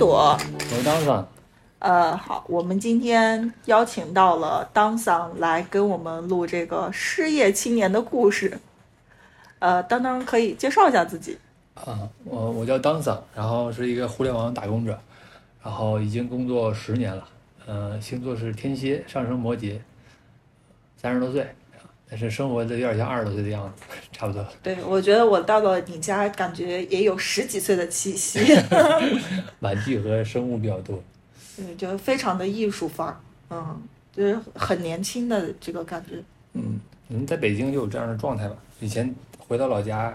[0.00, 0.34] 朵。
[0.70, 1.28] 我是当桑。
[1.80, 8.58] 呃，好，我们今天邀请到了当桑来跟我们录这个失业青年的故事。
[9.58, 11.36] 呃，当当可以介绍一下自己。
[11.74, 14.98] 啊，我我叫当桑，然后是一个互联网打工者，
[15.62, 17.28] 然后已经工作十年了。
[17.66, 19.78] 呃，星座是天蝎，上升摩羯，
[20.96, 21.46] 三十多岁，
[22.10, 24.44] 但是生活的有点像二十多岁的样子，差不多。
[24.62, 28.40] 对，我觉得我到了你家，感觉也有十几岁的气息。
[29.60, 31.00] 玩具和生物比较多。
[31.56, 33.80] 对，就非常的艺术范儿，嗯，
[34.12, 36.20] 就是很年轻的这个感觉。
[36.54, 38.56] 嗯，可能在北京就有这样的状态吧。
[38.80, 40.12] 以前回到老家，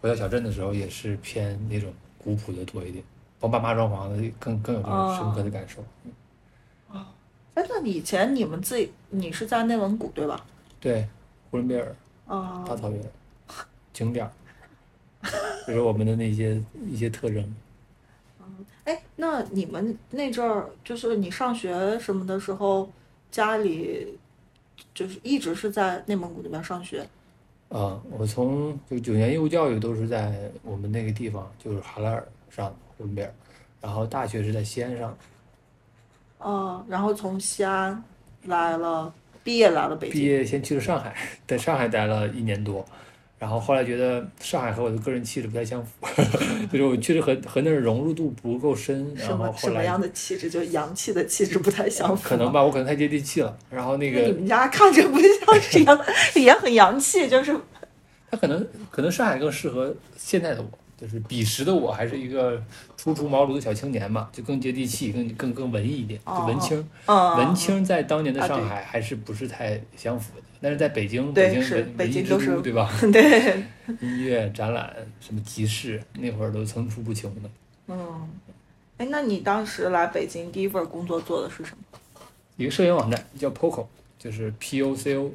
[0.00, 3.04] 回到小镇的时候，也是偏那种古朴的多一点，
[3.38, 5.80] 帮爸妈装房子更更有这种深刻的感受。
[6.90, 7.06] 哦
[7.54, 10.44] 哎，那你以前你们自己，你是在内蒙古对吧？
[10.78, 11.15] 对，呼
[11.56, 11.94] 伦贝尔
[12.26, 13.00] 啊、大草原
[13.92, 14.30] 景点儿，
[15.66, 17.54] 这是我们的那些 一些特征。
[18.84, 22.88] 哎，那你们那阵儿就是你上学什么的时候，
[23.30, 24.16] 家里
[24.94, 27.00] 就是一直是在内蒙古那边上学？
[27.68, 33.34] 啊，我从就九年义务教育都是在我们那个地方，就是哈拉尔上的呼伦贝尔，
[33.80, 35.16] 然后大学是在西安上的。
[36.38, 38.02] 哦、然后从西安
[38.44, 39.12] 来了，
[39.46, 40.26] 毕业来了北京毕。
[40.26, 41.14] 业先去了上海，
[41.46, 42.84] 在上海待了一年多，
[43.38, 45.90] 然后后来觉得上海和我的个人气质不太相符，
[46.72, 50.50] 就是我确实和和那儿融入度不够深，什么什么样的气质？
[50.50, 52.28] 就洋气的气质不太相符。
[52.28, 52.50] 可能。
[52.52, 55.98] 吧，我可能太接地气了，然后那个你们家看着不像是洋，
[56.34, 57.56] 也很洋气，就是
[58.30, 62.62] 他可能可能上海更适合现在的我，就是彼时的我还是一个
[62.96, 66.88] 初出茅庐的小青年嘛，就更接地气，更更更文艺一点，就文青。
[67.06, 72.90] 嗯，文青在当年的上海还是不是太相符的，但是在北京，北京文北文艺之京都对吧？
[73.12, 73.62] 对，
[74.00, 77.50] 音乐展览什么集市，那会儿都层出不穷的。
[77.88, 78.28] 嗯，
[78.98, 81.98] 哎，那你当时来北京第一份工作做的是什么？
[82.56, 83.84] 一个摄影网站叫 Poco，
[84.18, 85.30] 就是 P O C O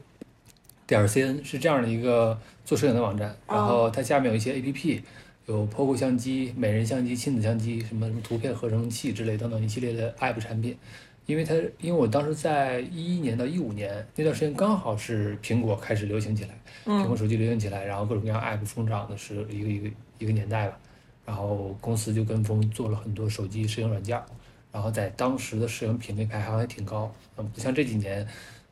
[0.88, 5.04] 点 C N 是这样的一个做摄影的网站，哦然后它下面有一些 A P P，
[5.52, 10.78] 有 Poco 相机、美人相机、亲子相机，什么什么图片合成器之类等等一系列的 App 产品。
[11.26, 16.50] 因为它，因为我当时在一一年到一五年那段时间，刚好是苹果开始流行起来，
[16.86, 19.90] 苹果嗯手机流行起来，然后各种各样 App 疯涨的是一个一个
[20.20, 20.80] 一个年代吧。
[21.26, 24.26] 然后公司就跟风做了很多手机摄影软件儿，
[24.72, 27.14] 然后在当时的摄影品类排行还挺高。
[27.38, 28.28] 嗯，不像这几年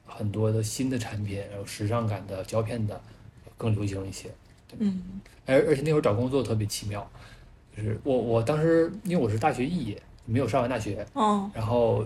[0.06, 3.00] 很多的新的产品，然后时尚感的胶片的
[3.58, 4.30] 更流行一些。
[4.78, 5.02] 嗯
[5.46, 7.10] 而而且那会儿找工作特别奇妙，
[7.76, 12.06] 就是我我当时因为我是大学肄业，没有上完大学，嗯然后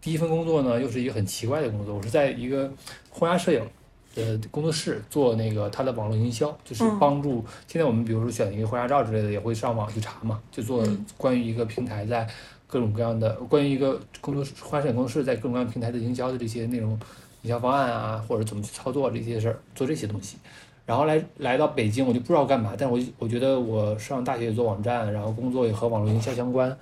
[0.00, 2.72] 第一份工作呢，又是一个很奇怪的工作，我是在一个
[3.10, 3.66] 婚纱摄影
[4.14, 6.98] 的工作室做那个他的网络营销，就是嗯。
[6.98, 11.04] 帮助、现在我们比如说选一个婚纱照之类的，也会上网去查嘛，就做嗯。
[11.16, 12.28] 关于一个平台在
[12.66, 16.92] 各种各样的关于一个工作室婚纱摄影工作室在各种各样的平台的营销的这些内容、
[17.42, 20.36] 营销方案啊，或者怎么去操作这些事儿，做这些东西。
[20.90, 26.76] 然后来来到北京，我就不知道干嘛，但我我觉得我上大学也做网站，然后工作也和网络营销相关，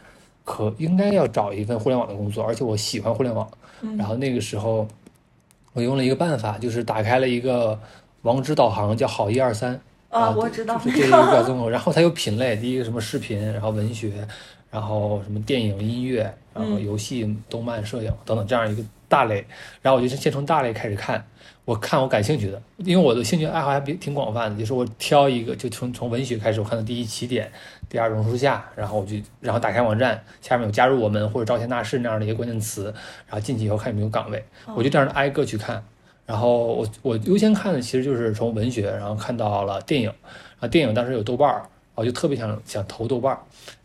[0.46, 3.46] 可应该要找一份互联网的工作，而且我喜欢互联网。
[3.82, 4.88] 嗯然后那个时候，
[5.74, 7.78] 我用了一个办法，就是打开了一个
[8.22, 9.78] 网址导航，叫好一二三。
[10.08, 11.68] 啊，我知道就是这一个 表综合。
[11.68, 14.10] 然后它有品类，第一个什么视频，然后文学，
[14.70, 16.22] 然后什么电影、音乐，
[16.54, 19.44] 然后嗯游戏、动漫、摄影等等这样一个大类。
[19.82, 21.22] 然后我就先从大类开始看，
[21.68, 27.52] 我看我感兴趣的，因为我的兴趣爱好还比挺广泛的，就是我挑一个，就从从文学开始，我看到第一起点，
[27.90, 32.84] 第二榕树下，然后我就然后打开网站，下面有加入我们或者招贤纳士那样的一个关键词，
[33.26, 34.42] 然后进去以后看有没有岗位，
[34.74, 35.84] 我就这样的挨个去看。
[36.24, 40.10] 然后我我优先看的其实就是从文学，然后看到了电影，
[40.60, 43.38] 啊，电影当时有豆瓣儿，我就特别想想投豆瓣儿，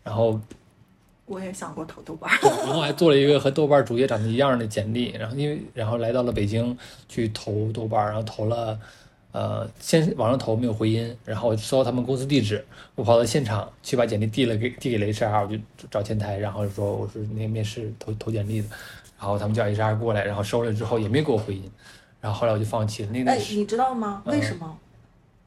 [0.05, 0.39] 然后
[1.33, 2.37] 我也想过投豆瓣儿。
[2.65, 6.77] 然后还做了一个和豆瓣儿主页长得一样的简历，然后因为然后来到了北京
[7.09, 8.79] 去投豆瓣儿，然后投了，
[9.31, 12.63] 呃，先网上投没有回音，然后我收到他们公司地址，
[12.95, 15.57] 我跑到现场去把简历递了给递给了 HR，我就
[15.89, 18.67] 找前台，然后说我是那个面试投投简历的，
[19.19, 21.71] 然后他们叫 HR 过来，然后收了之后也没给我回音，
[22.21, 23.09] 然后后来我就放弃了。
[23.11, 24.21] 那哎你知道吗？
[24.25, 24.77] 为什么？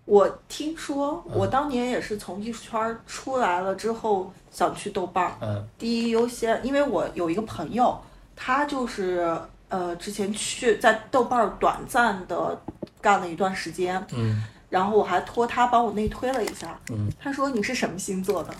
[0.06, 5.32] 我听说，我当年也是从艺术圈儿出来了之后，想去豆瓣儿。
[5.42, 8.00] 嗯第一优先，因为我有一个朋友，
[8.34, 9.36] 他就是
[9.68, 12.58] 呃之前去在豆瓣儿短暂的
[13.00, 16.78] 干了一段时间，嗯然后我还托他帮我内推了一下。
[16.90, 18.50] 嗯，他说你是什么星座的？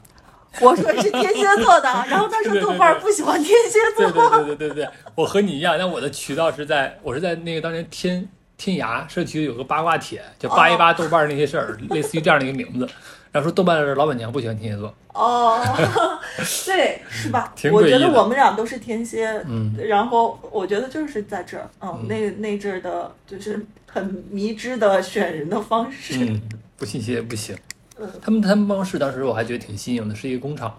[0.60, 4.28] 我说是天蝎座的，然后他说豆瓣儿不喜欢天蝎对座。
[4.30, 8.26] 对对对对对，我和你一样，但我的渠道是在我是在那个当年天
[8.56, 12.88] 天涯社区有个八卦帖，叫扒一扒豆瓣儿那些事儿，类似于这样的一个名字。
[13.32, 15.60] 然后说豆瓣的老板娘不喜欢天蝎座，哦，
[16.64, 17.52] 对，是吧？
[17.54, 26.40] 挺我觉得我们俩都是天蝎，嗯，然后我觉得就是在这儿，嗯，嗯那那阵儿的，就是很迷之的选人的方式，嗯，
[26.78, 27.54] 不信邪也不行。
[27.98, 30.78] 嗯他们他们办公室当时我还觉得挺新颖的，是一个工厂，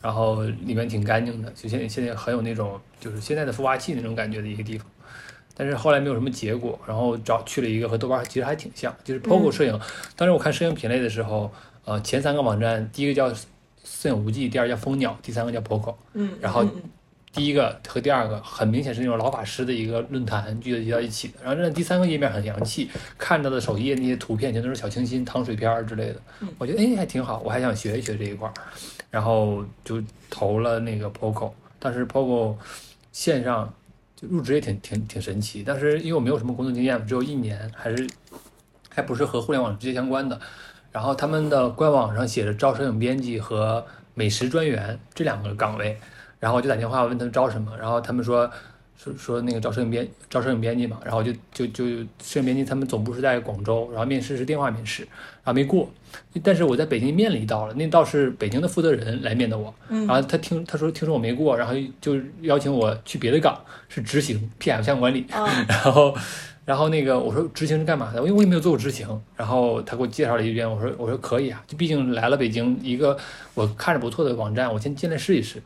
[0.00, 4.86] 然后里面挺干净的，就现在现在很有那种就是现在的孵化器那种感觉的一个地方。
[5.56, 9.80] 但是后来没有什么结果，然后找去了一个和豆瓣其实还挺像，就是 POGO 嗯摄影。
[10.16, 11.50] 当时我看摄影品类的时候，
[11.84, 13.32] 呃，前三个网站，第一个叫
[13.84, 15.94] 摄影无忌，第二个叫蜂鸟，第三个叫 POGO。
[16.14, 16.64] 嗯，然后
[17.32, 28.54] 第一个和第二个很明显是那种老法师的一个论坛聚集到一起的，然后那第三个页面很洋气，看到的首页那些图片全都是小清新、糖水片儿之类的嗯，我觉得哎还挺好，我还想学一学这一块儿，
[29.10, 32.54] 然后就投了那个 POCO，当时 POCO
[33.12, 33.72] 线上
[34.16, 38.06] 就入职也挺挺挺神奇，当时因为我没有什么工作经验，只有一年，还是
[38.88, 40.40] 还不是和互联网直接相关的，
[40.92, 43.84] 然后他们的官网上写着招摄影编辑和
[44.14, 45.98] 美食专员这两个岗位。
[46.40, 48.50] 然后我就打电话问他们招什么，然后他们说
[48.96, 51.84] 说说那个招摄影编招摄影编辑嘛，然后就就就
[52.22, 55.90] 摄影编辑他们总部是在广州，然后面试是电话面试，然后没过，
[56.42, 66.14] 但是我在北京面了一道了，那道是北京的负责人来面的我，嗯然后他听他说听说我没过，然后就邀请我去别的岗是执行 PM 项目管理，嗯 然后，
[66.64, 68.18] 然后那个我说执行是干嘛的？
[68.20, 69.06] 因为我也没有做过执行。
[69.36, 73.18] 然后他给我介绍了一遍，我说我说可以啊，就毕竟来了北京一个
[73.52, 75.62] 我看着不错的网站，我先进来试一试。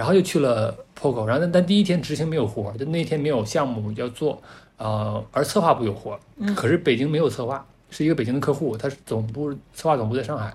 [0.00, 4.40] 然后又去了 POCO，然后但但第一天执行没有活，就那天没有项目要做，
[4.78, 10.50] 呃，而策划部有活，嗯可是北京没有策划，是一个北京的客户，他是总部策划总部在上海，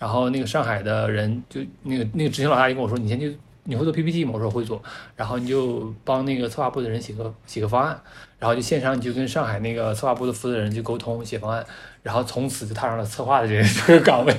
[0.00, 3.38] 然后那个上海的人就那个那个执行老大就跟我说，你先去。
[3.70, 4.30] 你会做 PPT 吗？
[4.32, 4.82] 我说会做，
[5.14, 8.00] 然后你就帮那个策划部的人写个写个方案，
[8.38, 11.62] 然后就线上你就跟上海那个策划部的负责人去沟通写方案，
[12.02, 14.34] 然后从此就踏上了策划的这个 这个岗位。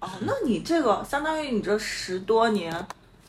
[0.00, 2.74] 哦，那你这个相当于你这十多年，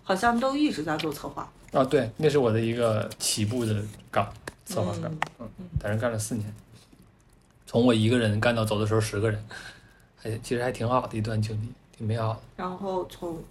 [0.04, 4.32] 好像都一直在做策划，啊，对，那是我的一个起步的岗，
[4.66, 6.54] 策划岗，嗯嗯，在那干了四年，
[7.66, 9.44] 从我一个人干到走的时候十个人，
[10.18, 12.40] 还其实还挺好的一段经历，挺美好的。
[12.58, 13.42] 然后从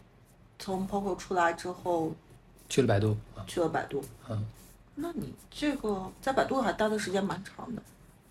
[0.58, 2.12] 从 POCO 出来之后
[2.68, 4.46] 去了百度啊，去了百度，嗯，
[4.94, 7.82] 那你这个在百度还待的时间蛮长的，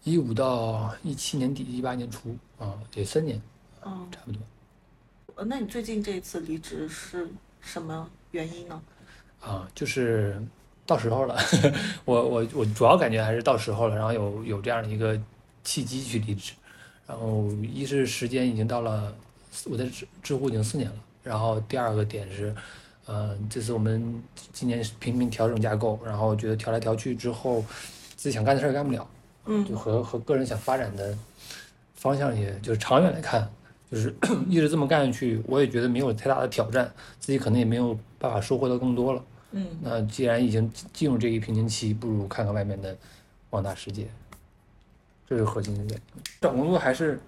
[0.03, 3.41] 一五到一七年底，一八年初啊，得三年
[3.83, 4.39] 嗯，差不多。
[5.35, 7.27] 呃那你最近这一次离职是
[7.62, 8.81] 什么原因呢？
[9.40, 10.42] 啊，就是
[10.86, 11.36] 到时候了。
[12.06, 15.19] 我我我主要感觉还是到时候了，然后有有这样的一个
[15.63, 16.54] 契机去离职，
[17.08, 19.16] 然后一是时间已经到了，
[19.66, 22.54] 我在知知乎已经四年了，然后第二个点是，
[23.06, 24.24] 呃，这次我们
[24.54, 27.63] 今年频频调整架构，然后觉得调来调去之后，
[28.16, 29.08] 自己想干的事儿干不了，
[29.46, 31.18] 嗯就和和个人想发展的
[31.96, 33.50] 方向也就是长远来看，
[33.91, 34.15] 就是
[34.47, 36.89] 一直这么干下去，我也觉得没有太大的挑战，
[37.19, 39.23] 自己可能也没有办法收获到更多了。
[39.53, 42.95] 嗯那既然已经进入这一瓶颈期，不如看看外面的
[43.49, 44.07] 广大世界，
[45.27, 45.99] 这是核心的原因。
[46.39, 47.19] 找工作还是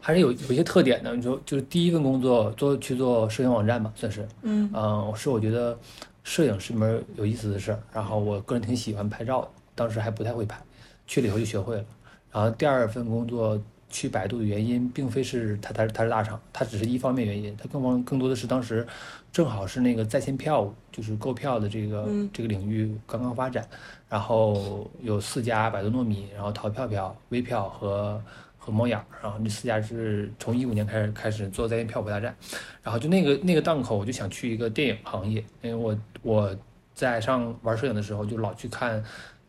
[0.00, 1.16] 还是有有一些特点的。
[1.16, 5.76] 你说，就是第一份工作做去做摄影网站吧，算是，嗯嗯，是我觉得
[6.22, 7.82] 摄影是门有意思的事儿。
[7.92, 10.62] 然后我个人挺喜欢拍照的，当时还不太会拍，
[11.08, 11.84] 去了以后就学会了。
[12.30, 18.86] 然后第二份工作去百度的原因，并非是它它它是大厂，它只是一方面原因，它更方更多的是当时
[19.32, 23.66] 正好是那个在线票务，就是购票的这个、嗯这个领域刚刚发展，
[24.08, 28.22] 然后有四家百度糯米，然后淘票票、微票和
[28.56, 32.34] 和猫眼儿，然后这四家是从一五年开始开始做在线票务大战，
[32.82, 36.56] 然后就那个那个档口，我就想去一个电影行业，因为我我
[36.94, 39.02] 在上玩摄影的时候就老去看。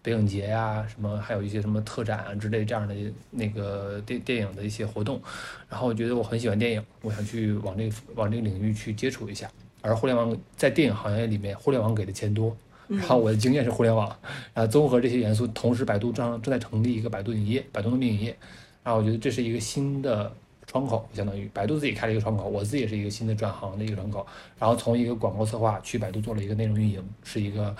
[0.04, 2.96] 北影节呀、什么还有一些什么特展啊之类这样的
[3.30, 5.22] 那个电电影的一些活动，
[5.70, 9.50] 然后我觉得我很喜欢电影，我想去往这个往这个领域去接触一下。
[9.82, 12.56] 而互联网在电影行业里面，互联网给的钱多，
[12.88, 14.08] 嗯然后我的经验是互联网，
[14.54, 18.38] 然后综合这些元素，同时百度正正在成立一个百度影业，百度糯米影业，
[18.84, 20.32] 然后我觉得这是一个新的
[20.68, 24.26] 窗口，相当于百度自己开了一个窗口，我自己也是一个新的转行的一个窗口，
[24.60, 27.76] 然后从一个广告策划去百度做了一个内容运营，是一个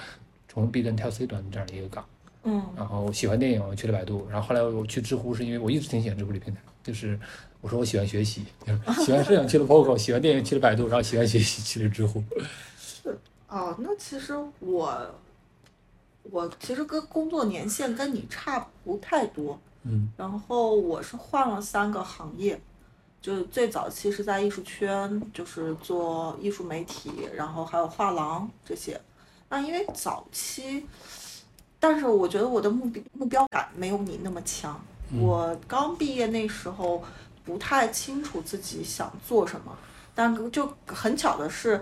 [0.48, 2.04] 从 B 端跳 C 端的这样的一个岗。
[2.44, 7.20] 嗯然后喜欢电影，我去了百度，然后后来我去知乎是因为我一直挺喜欢知乎这平台，就是
[7.62, 12.24] 我说我喜欢学习，就 是喜欢摄影去了 POCO，喜欢电影去了百度，然后喜欢学习去了知乎。
[12.80, 13.18] 是
[13.48, 15.16] 哦，那其实我
[16.24, 22.60] 我其实跟工作年限跟你差不太多，嗯然后我是换了三个行业，
[23.22, 29.00] 就最早期是在艺术圈，就是做艺术媒体，然后还有画廊这些。
[29.50, 30.86] 那因为早期，
[31.82, 34.80] 但是我觉得我的目标目标感没有你那么强。
[35.12, 37.04] 嗯我刚毕业那时候
[37.44, 39.78] 不太清楚自己想做什么，
[40.16, 41.82] 但就很巧的是，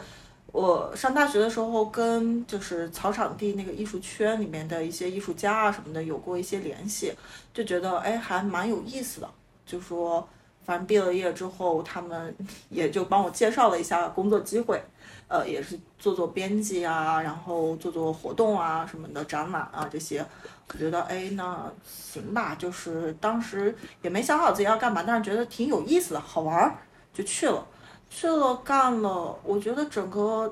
[0.51, 7.13] 我上大学的时候跟就是草场地那个艺术圈里面的一些艺术家啊什么的有过一些联系，
[7.53, 9.29] 就觉得哎还蛮有意思的，
[9.63, 10.27] 就说
[10.65, 12.35] 反正毕了业之后，他们
[12.69, 14.81] 也就帮我介绍了一下工作机会，
[15.29, 20.25] 呃也是做做编辑啊，然后做做活动啊什么的展览啊这些，
[20.67, 26.75] 我觉得哎那行吧，就是当时也没想好自己要干嘛，但是觉得挺有意思的，好玩儿，
[27.13, 27.65] 就去了。
[28.09, 30.51] 去了干了，我觉得整个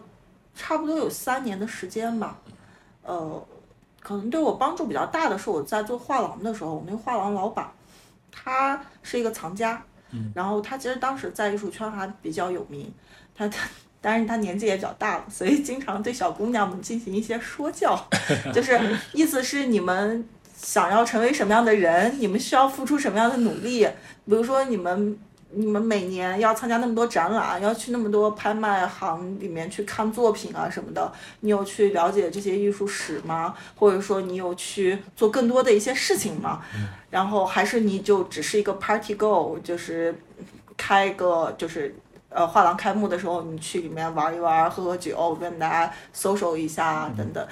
[0.53, 2.37] 差不多有三年的时间吧。
[3.01, 3.43] 呃，
[3.99, 7.67] 可能对我帮助比较大的是我在做画廊的时候，我那个画廊老板
[8.31, 9.81] 他是一个藏家，
[10.35, 12.93] 然后他其实当时在艺术圈还比较有名，
[13.33, 13.67] 他他。
[13.99, 17.99] 但是他年纪也比较大了，所以经常对小姑娘们进行一些说教，
[18.53, 18.79] 就是
[19.11, 20.23] 意思是你们
[20.55, 23.85] 想要成为什么样的人，你们需要付出什么样的努力。
[24.25, 25.17] 比如说你们
[25.51, 33.55] 你们每年要参加那么多展览，要去那么多拍卖行里面去看作品啊什么的，你有去了解这些艺术史吗？
[33.75, 36.61] 或者说你有去做更多的一些事情吗？
[37.09, 40.15] 然后还是你就只是一个 party go，就是
[40.77, 41.95] 开个就是。
[42.37, 47.47] 呃，画廊开幕的时候，你去里面玩一玩，喝喝酒，跟大家 social 一下等等。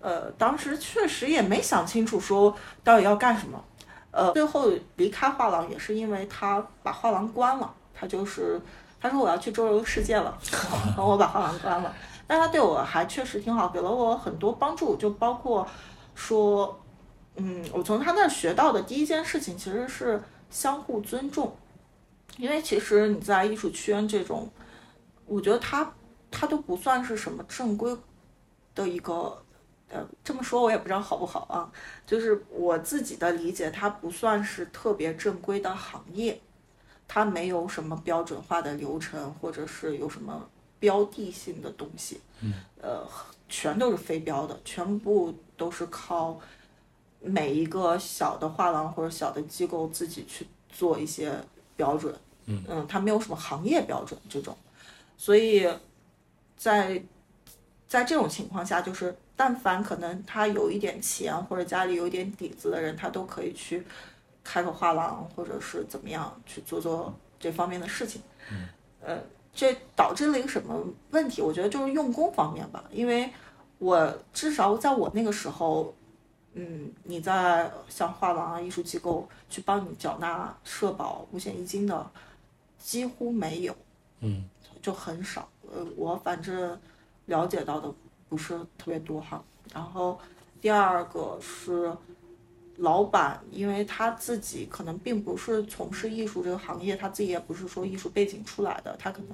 [0.00, 3.62] 呃，当时确实也没想清楚说到底要干什么。
[4.10, 8.58] 呃，最后离开画廊也是因为他把画廊关了，他就是
[8.98, 10.34] 他说我要去周游世界了，
[10.86, 11.94] 然后我把画廊关了。
[12.26, 15.68] 但他对我还确实挺好，给了我很多帮助，就包括
[16.14, 16.80] 说，
[17.36, 21.54] 嗯，我从他那儿学到的第一件事情其实是相互尊重。
[22.38, 24.50] 因为其实你在艺术圈这种，
[25.26, 25.92] 我觉得它
[26.30, 27.94] 它都不算是什么正规
[28.74, 29.40] 的一个，
[29.90, 31.70] 呃，这么说我也不知道好不好啊。
[32.06, 36.40] 就是我自己的理解，它不算是特别正规的行业，
[37.06, 40.48] 它没有什么标准化的流程，或者是有什么
[40.80, 42.20] 标的性的东西。
[42.40, 42.54] 嗯。
[42.80, 43.06] 呃，
[43.48, 46.40] 全都是非标的，全部都是靠
[47.20, 51.32] 每一个小的画廊或者小的机构自己去做一些。
[51.82, 52.14] 标准，
[52.46, 54.56] 嗯嗯，它没有什么行业标准这种，
[55.16, 55.68] 所以，
[56.56, 57.02] 在
[57.88, 63.84] 在这种情况下，就是但凡可能他有一点钱或者家里有一点底子的人，他都可以去
[64.44, 68.22] 开个画廊或者是怎么样去做做这方面的事情。
[68.52, 68.68] 嗯，
[69.00, 69.18] 呃，
[69.52, 71.42] 这导致了一个什么问题？
[71.42, 73.28] 我觉得就是用工方面吧，因为
[73.78, 75.92] 我至少在我那个时候。
[76.54, 82.10] 嗯，你在像画廊啊、艺术机构去帮你缴纳社保、五险一金的，
[82.78, 83.74] 几乎没有，
[84.20, 84.44] 嗯，
[84.82, 85.48] 就很少。
[85.72, 86.78] 呃，我反正
[87.26, 87.90] 了解到的
[88.28, 89.42] 不是特别多哈。
[89.72, 90.20] 然后
[90.60, 91.90] 第二个是
[92.76, 99.28] 老板，因为他自己可能并不是从事艺术这个行业，他自己也不是说艺术背景出来的，他可能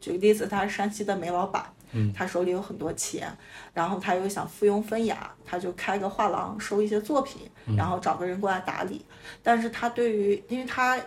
[0.00, 1.72] 举个例子，他是山西的煤老板。
[2.14, 3.30] 他手里有很多钱，
[3.74, 7.42] 然后他又想附庸风雅，他就开个画廊收一些作品，
[7.76, 9.04] 然后找个人过来打理。
[9.42, 10.98] 但是他对于，因为他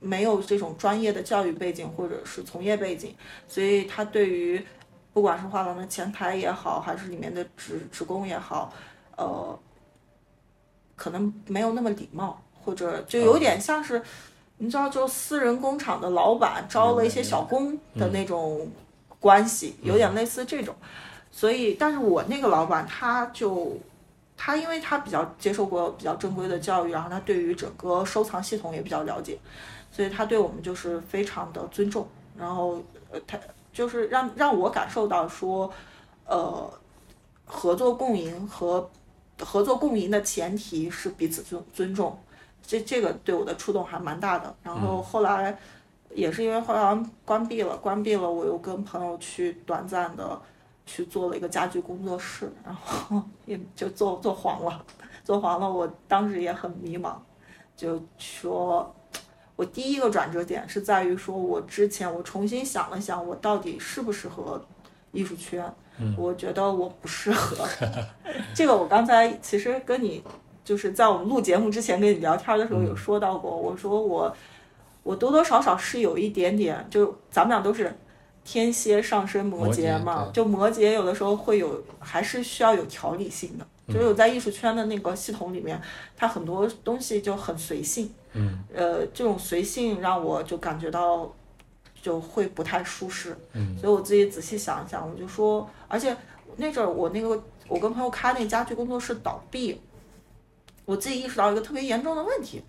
[0.00, 3.14] 没有这种专业的教育背景或者是从业背景，
[3.46, 4.64] 所以他对于
[5.12, 8.72] 不管是画廊的前台也好，还是里面的职职工也好，
[9.16, 9.58] 呃，
[10.96, 14.02] 可能没有那么礼貌，或者就有点像是，
[14.56, 18.66] 你知道，就私人工厂的老板招了一些小工的那种。
[19.24, 20.74] 关系有点类似这种，
[21.30, 23.74] 所以，但是我那个老板他就，
[24.36, 29.38] 他因为他比较接受过比较正规的教育，然后他对于整个收藏系统也比较了解，
[29.90, 33.38] 所以他对我们就是非常的尊重，然后呃，他
[33.72, 35.72] 就是让让我感受到说，
[36.26, 36.70] 呃，
[37.46, 38.90] 合作共赢和
[39.40, 42.18] 合作共赢的前提是彼此尊尊重，
[42.62, 45.58] 这这个对我的触动还蛮大的，然后后来。
[46.14, 50.40] 也是因为画廊关闭了，关闭了，我又跟朋友去短暂的
[50.86, 54.84] 去做了一个家具工作室，然后 也就做做黄了，
[55.24, 55.68] 做黄了。
[55.68, 57.14] 我当时也很迷茫，
[57.76, 58.94] 就说，
[59.56, 64.64] 我第一个转折点是在于说，我之前我重新想了想，我到底适不适合
[65.10, 65.64] 艺术圈？
[66.16, 67.66] 我觉得我不适合。
[68.54, 70.22] 这个我刚才其实跟你
[70.64, 74.32] 就是在我们录节目之前跟你聊天的时候有说到过，我说我。
[75.04, 77.96] 我多多少少是有一点点，就咱们俩都是
[78.42, 83.64] 天蝎上升摩羯嘛，就摩羯有的时候会有，还是需要有条理性的。
[83.86, 85.78] 就是我在艺术圈的那个系统里面，
[86.16, 88.10] 它很多东西就很随性。
[88.32, 88.64] 嗯。
[88.74, 91.30] 呃，这种随性让我就感觉到
[92.00, 93.36] 就会不太舒适。
[93.52, 93.76] 嗯。
[93.78, 96.16] 所以我自己仔细想一想，我就说，而且
[96.56, 99.78] 那阵儿我那个我跟朋友开那家具工作室倒闭，
[100.86, 102.62] 我自己意识到一个特别严重的问题。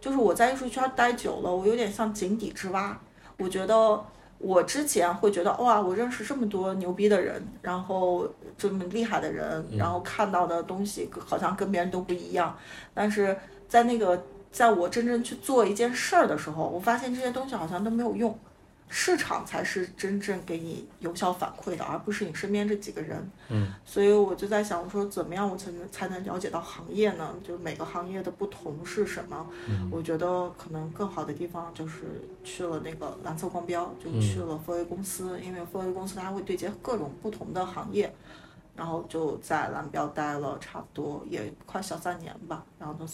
[0.00, 2.98] 就是我在艺术圈待久了，我有点像井底之蛙。
[3.38, 4.02] 我觉得
[4.38, 8.26] 我之前会觉得哇，我认识这么多牛逼的人，然后
[8.56, 12.56] 这么厉害的人，然后看到的东西好像跟别人都不一样。
[12.94, 13.36] 但是
[13.68, 18.38] 在那个在我真正去做一件事儿的时候，我发现这些东西好像都没有用。
[18.92, 23.30] 市场才是真正给你有效反馈的，而不是你身边这几个人。
[23.48, 27.32] 嗯，所以我就在想，我说怎么样我才能才能了解到行业呢？
[27.44, 29.46] 就每个行业的不同是什么？
[29.92, 38.12] 我觉得可能更好的地方就是去了那个蓝色光标，就去了富威公司，因为富威公司它会对接各种不同的行业，
[38.74, 43.08] 然后就在蓝标待了差不多也快小三年吧，然后从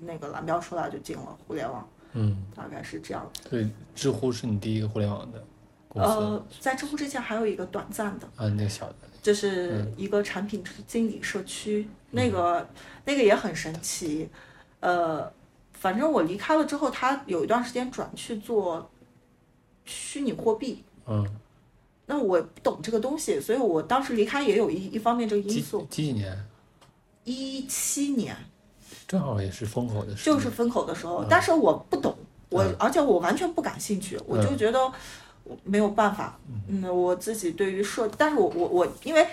[0.00, 1.86] 那个蓝标出来就进了互联网。
[2.12, 3.30] 嗯，大概是这样。
[3.48, 5.44] 对，知乎是你第一个互联网的
[5.88, 6.08] 公司。
[6.08, 12.68] 呃，在知乎之前还有一个短暂的啊，那个小的，就是一个产品经理社区，那个
[13.04, 14.28] 那个也很神奇。
[14.80, 15.32] 呃，
[15.72, 18.90] 反正我离开了之后，他有一段时间转去做
[19.84, 20.84] 虚拟货币。
[21.06, 21.26] 嗯。
[22.10, 25.86] 那我不懂这个东西，所以我当时离开也有一一方面这个因素。
[25.90, 26.46] 几几年？
[27.24, 28.34] 一七年。
[29.08, 32.14] 正好也是风口的时候，就是风口的时候，但是我不懂，
[32.50, 34.78] 我而且我完全不感兴趣，我就觉得
[35.64, 36.38] 没有办法。
[36.68, 39.26] 嗯，我自己对于社，但是我我我，因为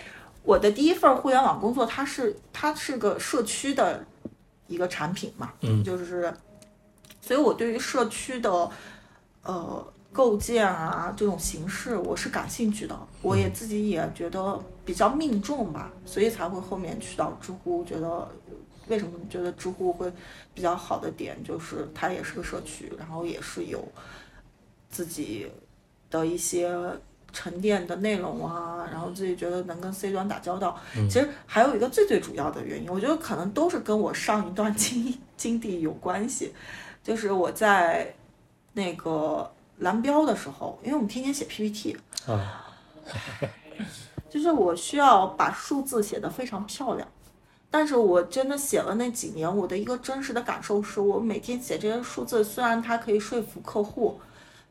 [0.44, 4.02] 我的第一份互联网工作，它是它是个社区的
[4.68, 6.34] 一个产品嘛，嗯，就是，
[7.20, 8.72] 所以我对于社区的
[9.44, 18.26] 呃构建啊这种形式，我是感兴趣的，我也自己也觉得比较命中吧，所以才会后面去到知乎，觉得。
[18.88, 20.12] 为什么觉得知乎会
[20.54, 23.88] 比较好的点，就是它也是个社区，然后也是有
[24.90, 25.52] 自己
[26.10, 26.72] 的一些
[27.34, 30.80] 沉淀的内容啊，然后自己觉得能跟 C 端打交道。
[30.94, 36.54] 其实还有一个最最主要的原因，我觉得可能都是跟我上一段经经历有关系，
[37.04, 38.14] 就是我在
[38.74, 42.68] 那个蓝标的时候，因为我们天天写 PPT 啊，
[44.30, 47.06] 就是我需要把数字写得非常漂亮。
[47.78, 54.18] 但是我真的写了那几年，我的一个真实的感受是，我每天写这些数字，虽然它可以说服客户，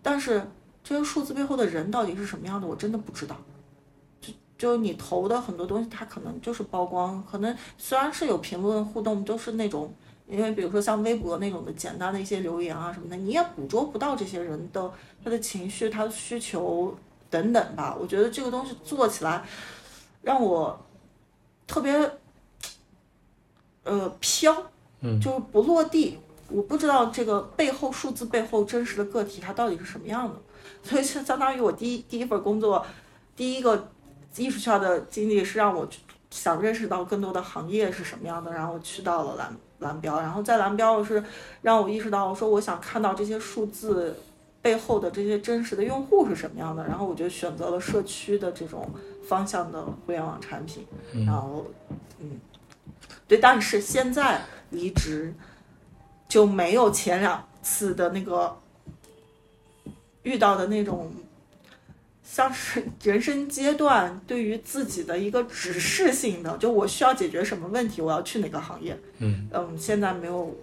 [0.00, 0.42] 但是
[0.82, 3.36] 这些数字背后的人到底是什么样的，我真的不知道。
[4.22, 9.92] 就就你投的很多东西，它可能就是曝光，可能虽然是有评论互动，都是那种，
[10.26, 14.90] 因为比如说像微博那种的简单的一些留言啊什么的，你也捕捉不到这些人的
[15.22, 16.96] 他的情绪、他的需求
[17.28, 17.94] 等等吧。
[18.00, 19.44] 我觉得这个东西做起来，
[20.22, 20.80] 让我
[21.66, 22.10] 特别。
[23.84, 24.54] 呃，飘，
[25.00, 26.18] 嗯，就是不落地。
[26.50, 30.34] 我不知道这个背后数字背后真实的个体它到底是什么样的，
[30.82, 32.84] 所以相相当于我第一第一份工作，
[33.34, 33.88] 第一个
[34.36, 35.88] 艺术圈的经历是让我
[36.30, 41.24] 想认识到更多的行业是什么样的，然后去到了蓝蓝标，然后在蓝标是
[41.62, 44.14] 让我意识到，我说我想看到这些数字
[44.60, 48.88] 背后的这些真实的用户是什么样的，然后我就选择了社区的这种
[49.26, 50.86] 方向的互联网产品，
[51.26, 51.64] 然后
[52.20, 52.38] 嗯。
[53.26, 55.34] 对，但是现在离职
[56.28, 58.58] 就没有前两次的那个
[60.22, 61.12] 遇到的那种，
[62.22, 68.98] 像是人生阶段对于自己的一个指示性的，就我需要解决什么问题，我要去哪个行业。
[69.18, 70.54] 嗯嗯，现在没有，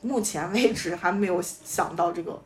[0.00, 2.40] 目前为止还没有想到这个。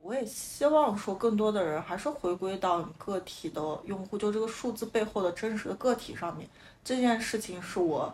[0.00, 6.48] 我也希望说，更多的人还是回归到个体的用户，就这个数字背后的真实的个体上面。
[6.84, 8.12] 这件事情是我，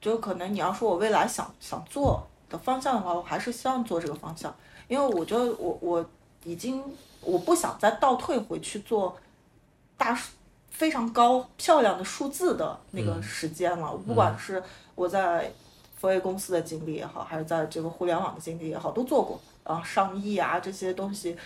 [0.00, 4.54] 就可能你要说我未来想想做的方向的话，我还是希望做这个方向，
[4.86, 6.04] 因为我觉得我我
[6.44, 6.82] 已经
[7.20, 9.16] 我不想再倒退回去做
[9.96, 10.16] 大
[10.70, 13.92] 非常高漂亮的数字的那个时间了。
[14.06, 14.62] 不管是
[14.94, 15.52] 我在
[15.96, 21.36] 佛威公司的经历也好，还是在这个互联网的经历也好，都做过啊，上亿啊这些东西，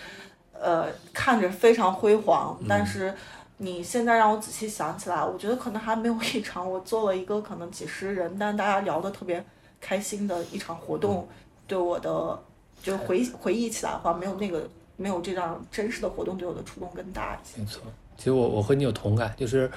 [0.52, 3.14] 呃，看着非常辉煌，但是。
[3.58, 9.42] 你现在让我仔细想起来，我觉得可能还没有一场我做了一个可能几十人，但大家聊得特别
[9.80, 11.26] 开心的一场活动，
[11.66, 12.38] 对我的
[12.82, 17.58] 就回回忆起来的话，没有那个没有这样真实的活动对我的触动更大一些。
[17.58, 17.80] 没错，
[18.18, 19.70] 其实我我和你有同感，就是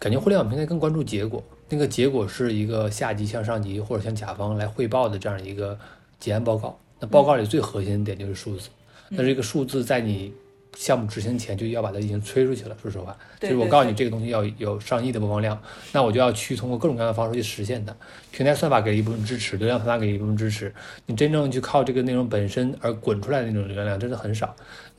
[0.00, 5.78] 感觉互联网平台更关注结果，那个结果是一个下级向上级或者向甲方来汇报的这样一个
[6.18, 6.76] 结案报告。
[6.98, 8.70] 那报告里最核心的点就是数字，
[9.08, 10.34] 那这个数字在你。
[10.76, 12.76] 项目执行前就要把它已经吹出去了。
[12.80, 15.60] 说实话，就是我告诉你这个东西要有上亿的播放量，
[15.92, 17.94] 那我就要去通过各种各样的方式去实现它。
[18.30, 20.72] 平台算法给一部分支持，流量算法给一部分支持，
[21.06, 24.54] 你真正去靠这个内容本身而滚出来的那种流量真的很少。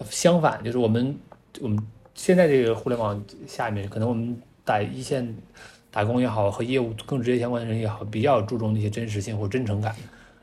[0.10, 1.18] 相反，就是我们
[1.60, 1.80] 我们
[2.14, 5.36] 现在这个互联网下面，可能我们在一线
[5.90, 9.96] 打工也好，和业务更直接相关的人也好，比较注重那些真实性或真诚感。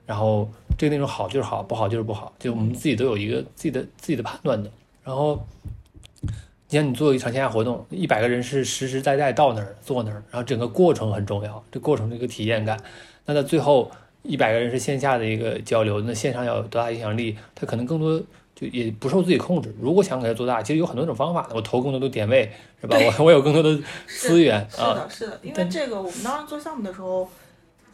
[0.06, 4.70] 然后这个内容好就是好，不好就是不好，就我们自己都有一个自己的自己的判断的。
[5.08, 5.42] 然后，
[6.20, 6.28] 你
[6.68, 12.78] 像你做一场线下活动，一百个人是实实在在到那儿坐那儿，然后整个过程很重要，这过程这个体验感。
[13.24, 13.90] 那在最后
[14.22, 17.34] 一百个人是线下的一个交流，那线上要有多大影响力？
[17.54, 18.20] 它可能更多
[18.54, 19.74] 就也不受自己控制。
[19.80, 21.54] 如果想给它做大，其实有很多种方法的。
[21.54, 22.98] 我投更多的点位，是吧？
[23.18, 25.40] 我我有更多的 资源是的，是的。
[25.42, 27.26] 因为这个，我们当时做项目的时候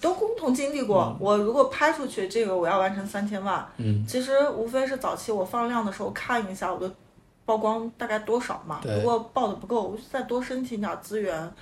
[0.01, 1.17] 都共同经历过。
[1.21, 6.93] 我如果拍出去这个，我要完成三千万，嗯，其实无非是早期我放量的时候看一下我的
[7.45, 8.81] 曝光大概多少嘛。
[8.85, 11.53] 如果报的不够，再多申请点资源，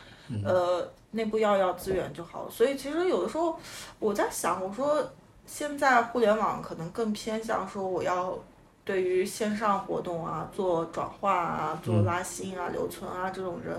[0.45, 0.89] 呃。
[1.15, 3.55] 内部要要资源就好了，所以其实有的时候
[3.99, 5.07] 我在想，我说
[5.45, 8.35] 现在互联网可能更偏向说我要
[8.83, 13.79] 对于线上活动啊做转化啊、做拉新啊、留存啊这种人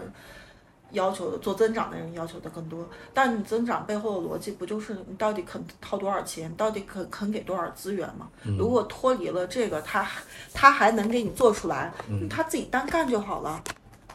[0.94, 2.88] 要求的，做增长的人要求的更多。
[3.14, 8.30] 但你增长背后的逻辑不就是你到底肯掏多少钱，到底肯肯给多少资源吗？
[8.58, 10.08] 如果脱离了这个，他
[10.54, 11.92] 他还能给你做出来，
[12.30, 13.62] 他自己单干就好了。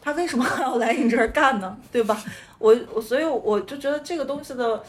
[0.01, 1.77] 他为什么还要来你这儿干呢？
[1.91, 2.17] 对吧？
[2.57, 4.81] 我我所以我就觉得这个东西的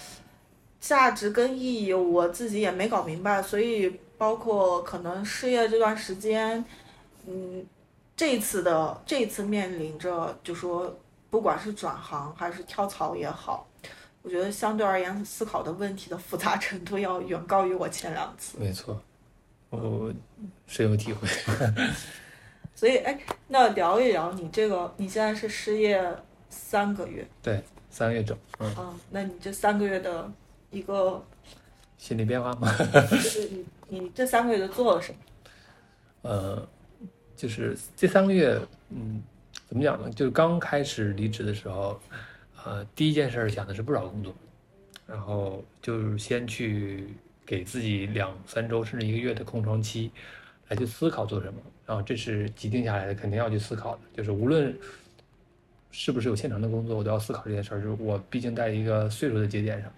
[0.80, 3.42] 价值跟意义，我自己也没搞明白。
[3.42, 6.64] 所以包括可能失业这段时间，
[7.26, 7.66] 嗯，
[8.16, 10.96] 这次的这次面临着就说，
[11.30, 13.66] 不管是转行还是跳槽也好，
[14.22, 18.58] 我觉得相对而言思考的问题的复杂程度要远高于我前两次。
[18.58, 19.00] 没错，
[19.70, 20.12] 我
[20.66, 21.28] 深有体会。
[22.74, 26.02] 所以，哎，那聊一聊你这个，你现在是失业
[26.48, 30.30] 三个月，对，三个月整，嗯，啊，那你这三个月的
[30.70, 31.22] 一个
[31.98, 32.74] 心理变化吗？
[33.10, 33.66] 就是你，
[34.00, 35.18] 你这三个月都做了什么？
[36.22, 36.68] 呃，
[37.36, 39.22] 就是这三个月，嗯，
[39.70, 40.10] 怎么讲呢？
[40.10, 42.00] 就是刚开始离职的时候，
[42.64, 44.34] 呃，第一件事想的是不找工作，
[45.06, 47.06] 然后就是先去
[47.46, 50.10] 给自己两三周甚至一个月的空窗期，
[50.66, 51.60] 来去思考做什么。
[51.86, 54.00] 然后，这是既定下来的，肯定要去思考的。
[54.12, 54.76] 就是无论
[55.92, 57.80] 是不是有现成的工作，我都要思考这件事儿。
[57.80, 59.92] 就是我毕竟在一个岁数的节点上，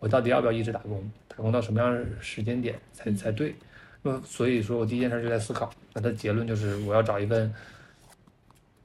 [0.00, 1.08] 我到底要不要一直打工？
[1.28, 3.54] 打工到什么样的时间点才才对？
[4.02, 5.72] 那么所以说我第一件事就在思考。
[5.92, 7.52] 那的结论就是我要找一份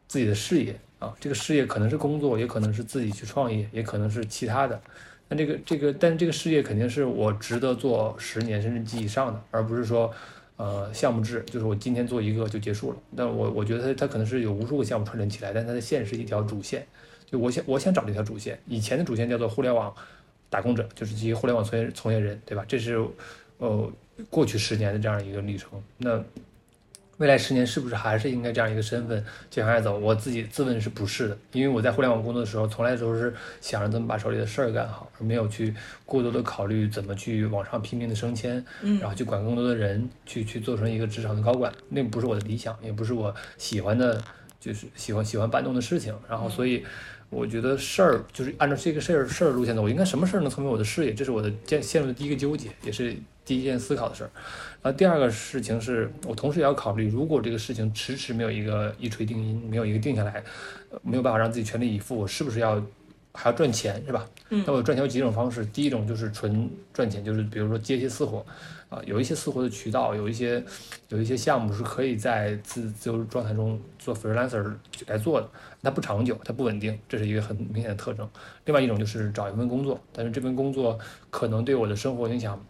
[0.07, 4.81] 自己的事业啊，这个事业可能是工作，也可能是自己去创业，也可能是其他的。
[5.29, 10.13] 那这个这个，但这个事业肯定是我值得做十年甚至及以上的，而不是说。
[10.59, 16.83] 呃，项目制就是我今天做一个就结束了，但我我觉得它它可能是有无数个项目串联起来，但它的线是一条主线，
[17.29, 18.59] 就我想我想找这条主线。
[18.65, 19.93] 以前的主线叫做互联网
[20.49, 22.65] 打工者，就是这些互联网从业从业人，对吧？
[22.67, 22.99] 这是
[23.59, 23.87] 呃
[24.31, 25.69] 过去十年的这样一个历程。
[25.99, 26.19] 那
[27.17, 29.97] 未来十年是不是还是应该这样一个身份接下来走？
[29.97, 31.37] 我自己自问是不是的？
[31.51, 35.73] 因为我在互联网工作的时候，从来都是想着怎么把手里的事儿干好，而没有去
[36.05, 38.63] 过多的考虑怎么去往上拼命的升迁，
[39.01, 44.21] 然后去管更多的人，去去做成一个职场的高管，那不是我的理想，也不是我喜欢的，
[44.59, 46.15] 就是喜欢喜欢搬动的事情。
[46.29, 46.85] 然后所以
[47.31, 51.15] 我觉得事儿就是按照这个事儿事儿路线走，我应该什么事儿能成为我的事业？
[51.15, 53.15] 这是我的陷陷入的第一个纠结，也是
[53.47, 54.29] 第一件思考的事儿。
[54.83, 60.43] 然后第二个事情是我同时也要考虑，如果这个事情迟迟没有一个一锤定音，没有一个定下来，
[61.01, 62.79] 没有办法让自己全力以赴，我是不是要
[63.33, 64.27] 还要赚钱，是吧？
[64.49, 64.63] 嗯。
[64.67, 68.45] 那我赚钱有几种方式，第一种就是纯赚钱，就是比如说接一些私活，
[68.89, 70.63] 啊，有一些私活的渠道，有一些
[71.09, 74.73] 有一些项目是可以在自自由状态中做 freelancer
[75.07, 75.49] 来做的，
[75.81, 78.29] 它不长久，它不稳定，这是一个很明显的特征。
[78.65, 80.97] 另外一种就是找一份工作，但是这份工作
[81.29, 82.63] 可能对我的生活影响，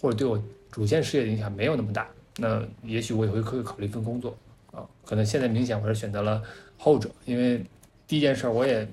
[0.00, 0.40] 或者对我。
[0.72, 4.36] 主线事业的影响没有那么大，那也许我也会可以考虑一份工作
[4.70, 4.86] 啊。
[5.04, 6.40] 可能现在明显我是选择了
[6.78, 7.60] 后者，因为
[8.06, 8.86] 第一件事我也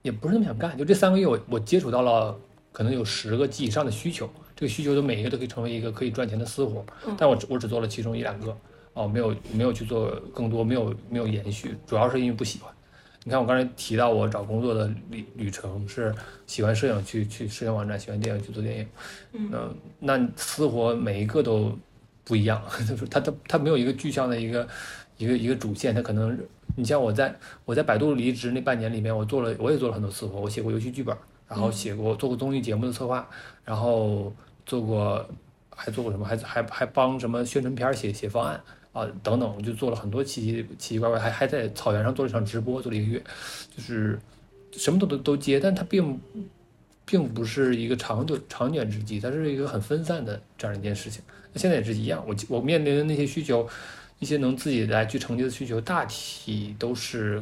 [0.00, 0.74] 也不是那么想干。
[0.78, 2.34] 就这三个月，我我接触到了
[2.72, 6.82] 可能有十个及以上的需求，这个需求的每一个都可以成为一个可以赚钱的私活，
[7.18, 8.56] 但我只我只做了其中一两个，
[8.94, 12.72] 哦，没有没有去做更多，没有没有延续，主要是因为不喜欢。
[13.24, 16.14] 你看，我刚才提到我找工作的旅旅程是
[16.46, 18.88] 喜欢摄影去去摄影网站，喜欢电影去做电影。
[19.32, 21.76] 嗯，那私活每一个都
[22.24, 24.66] 不一样， 就是它它它没有一个具象的一个
[25.18, 25.94] 一个一个主线。
[25.94, 26.38] 它可能
[26.76, 27.34] 你像我在
[27.66, 31.14] 我在百度离职那半年里面，我做了我也做了很多私活，我写过游戏剧本，
[31.46, 33.28] 然后写过做过综艺节目的策划，
[33.64, 34.32] 然后
[34.64, 35.28] 做过
[35.74, 38.58] 还做过什么，还还还帮什么宣传片写写方案。
[38.98, 43.22] 啊，等等，我就做了很多奇奇奇奇怪怪，还还在草原上做了一场直播，做了一个月，
[43.76, 44.18] 就是
[44.72, 46.20] 什么都都都接，但它并
[47.04, 51.22] 并不是一个长久长远之计，它是一个很分散的这样一件事情。
[51.52, 53.68] 那现在也是一样，我我面临的那些需求，
[54.18, 57.40] 一些能自己来去承接的需求，大体都是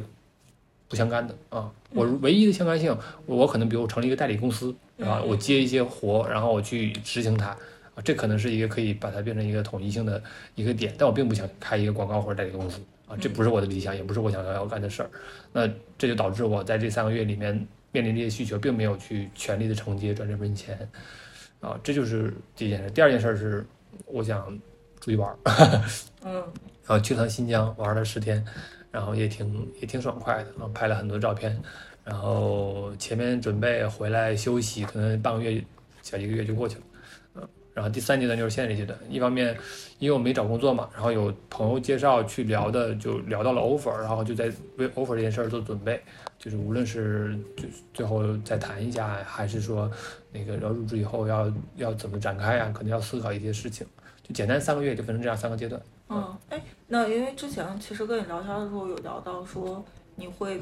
[0.87, 1.71] 不相干的啊。
[1.89, 7.57] 我唯一的相干性，我可能比如我成立一个代理公司，然后我接一些活，然后我去执行它。
[7.97, 10.21] 啊，这可能是一个可以把它变成一个统一性的
[10.53, 15.09] 一个点，但我并不想开一个广告或者代理公司啊，这不是我的理想，也不是我想要要干的事儿。
[15.51, 20.77] 那这就导致我在这三个月里面面临这些需求，并没有去全力的承接赚这份钱
[21.59, 22.91] 啊，这就是第一件事。
[22.91, 23.65] 第二件事是，
[24.05, 24.47] 我想
[24.99, 25.37] 出去玩儿，
[26.23, 26.35] 嗯，
[26.85, 28.45] 然后去趟新疆玩了十天，
[28.91, 31.59] 然后也挺也挺爽快的，然后拍了很多照片，
[32.03, 35.63] 然后前面准备回来休息，可能半个月
[36.03, 36.81] 小一个月就过去了。
[37.77, 39.55] 然后第三阶段就是现在这阶段，一方面
[39.99, 46.01] 因为我没找工作嘛，然后有朋友介绍去聊的，就聊到了 offer，然后就在为 offer 这件事儿做准备，
[46.39, 49.91] 就是无论是就最后再谈一下，还是说
[50.31, 53.85] 那个要入职以后要要怎么展开啊，可能要思考一些事情，
[54.23, 55.79] 就简单三个月就分成这样三个阶段。
[56.09, 59.85] 嗯，哎，那因为之前其实跟你聊天的时候有聊到说
[60.15, 60.59] 你会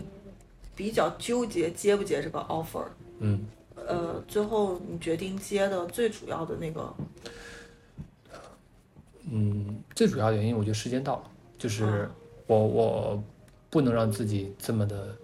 [0.76, 2.84] 比较纠结接不接这个 offer，
[3.20, 3.46] 嗯。
[3.76, 6.96] 呃，最后你决定接的最主要的那个，
[9.30, 11.24] 嗯，最主要的原因，我觉得时间到了，
[11.58, 12.10] 就是
[12.48, 13.24] 我我
[13.70, 15.16] 不能让自己这么的，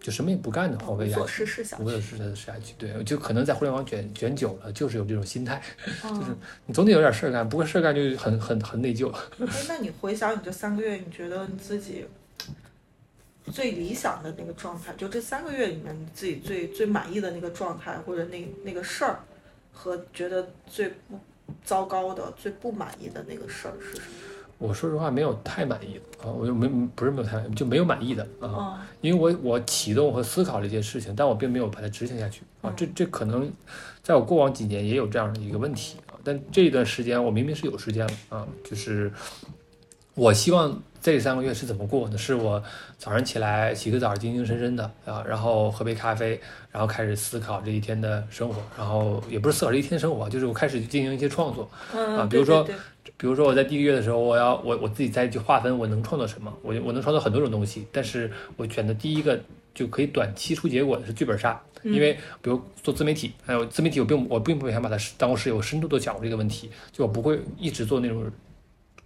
[0.00, 5.62] 就什么也不干的荒废下去，无所事事下去，无所事事下去，对，就可能在互联网卷卷久了，就是有这种心态，
[6.04, 9.12] 嗯就是你总得有点事儿干，不过事儿干就很很很内疚。
[9.12, 12.04] 哎，那你回想你这三个月，你觉得你自己
[13.52, 19.20] 最理想的那个状态，就这三个月里面你自己最最满意的那个状态，或者那那个事儿，
[19.72, 21.18] 和觉得最不
[21.64, 24.06] 糟糕的、最不满意的那个事儿是什么？
[24.58, 33.50] 我说实话没有太满意啊，我就没不是没有太就没有满意的啊，嗯因为我我启动和思考了一些事情，但我并没有把它执行下去啊，这这可能
[34.02, 39.10] 在我过往几年也有这样的一个问题啊，但这一段时间我明明是有时间了啊，就是
[40.14, 42.18] 我希望这三个月是怎么过呢？
[42.18, 42.62] 是我
[43.00, 46.38] 早上起来洗个澡，精精神神的啊，然后喝杯咖啡，
[46.70, 52.62] 然后开始思考这一天的生活，然后也不是思考这一天生活，就是我开始进行一些创作，嗯啊比如说
[53.16, 59.40] 比如说我在第一个月的时候，我要我我自己再去划分我能创作什么，我我能创作很多种东西，但是我选的第一个
[59.74, 61.94] 就可以短期出结果的是剧本杀，嗯。
[61.94, 68.30] 因为比如做自媒体，还有自媒体我并我并不想把它当事业，我深度的讲过这个问题，就我不会一直做那种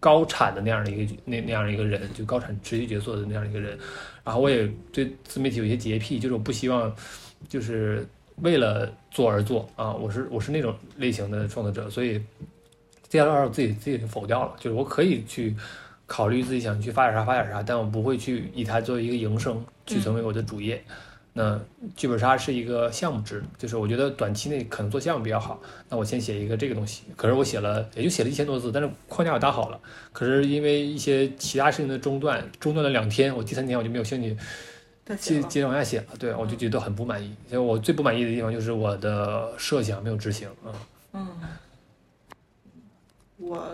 [0.05, 3.79] 高产的那样的一个那那样的一个人，就高产持续角色的那样的一个人，
[4.23, 6.95] 然后我也对自媒体有一些洁癖，就是我不希望
[7.49, 8.07] 就是
[8.43, 12.21] 为了做而做啊，我是我是那种类型的创作者，所以
[13.09, 15.57] 这要让我自己自己就否掉了，就是我可以去
[16.05, 20.85] 考虑自己想去发点啥发点啥，但我不会去以它作为一个营生去成为我的主业。
[21.37, 21.61] 那
[21.97, 25.61] 剧本杀是一个项目制，就是我觉得短期内可能做项目比较好。
[25.88, 29.81] 那我先写一个这个东西，可是我写了也就写了一千多字，但是框架我搭好了。
[30.12, 34.37] 可是因为一些其他事情的中断，中断了两天，我第三天我就没有兴趣
[35.18, 36.07] 接接着往下写了。
[36.20, 37.35] 对，我就觉得很不满意。
[37.49, 40.70] 所以我最不满意的地方就是我的设想没有执行啊。
[41.14, 41.29] 嗯，
[43.38, 43.68] 我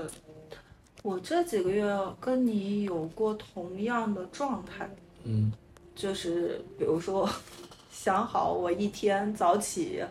[1.02, 1.86] 我这几个月
[2.18, 4.88] 跟你有过同样的状态，
[5.24, 5.52] 嗯
[6.00, 7.28] 就是比如说
[7.92, 10.02] 想好我一天早起，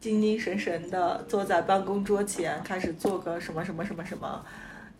[0.00, 4.42] 精精神神的坐在办公桌前开始做个什么什么什么什么，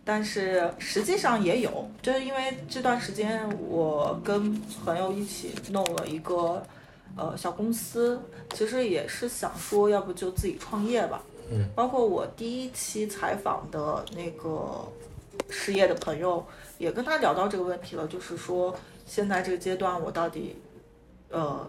[0.05, 4.53] 但是实际上也有，就是因为这段时间我跟
[4.85, 6.61] 朋友一起弄了一个
[7.15, 8.21] 呃小公司，
[8.53, 11.23] 其实也是想说要不就自己创业吧。
[11.49, 14.87] 嗯，包括我第一期采访的那个
[15.49, 16.45] 失业的朋友，
[16.77, 18.75] 也跟他聊到这个问题了，就是说
[19.07, 20.57] 现在这个阶段我到底
[21.31, 21.67] 呃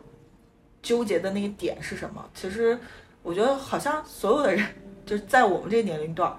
[0.83, 2.29] 纠结的那个点是什么？
[2.35, 2.79] 其实
[3.23, 4.67] 我觉得好像所有的人
[5.07, 6.37] 就是在我们这个年龄段儿，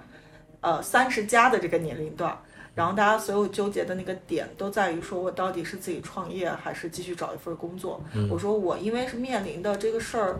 [0.61, 2.37] 呃三十加的这个年龄段儿，
[2.75, 8.03] 然后大家所有纠结的那个点都在于说我到底是自己创业还是继续找一份工作。
[8.13, 10.39] 嗯我说我因为是面临的这个事儿，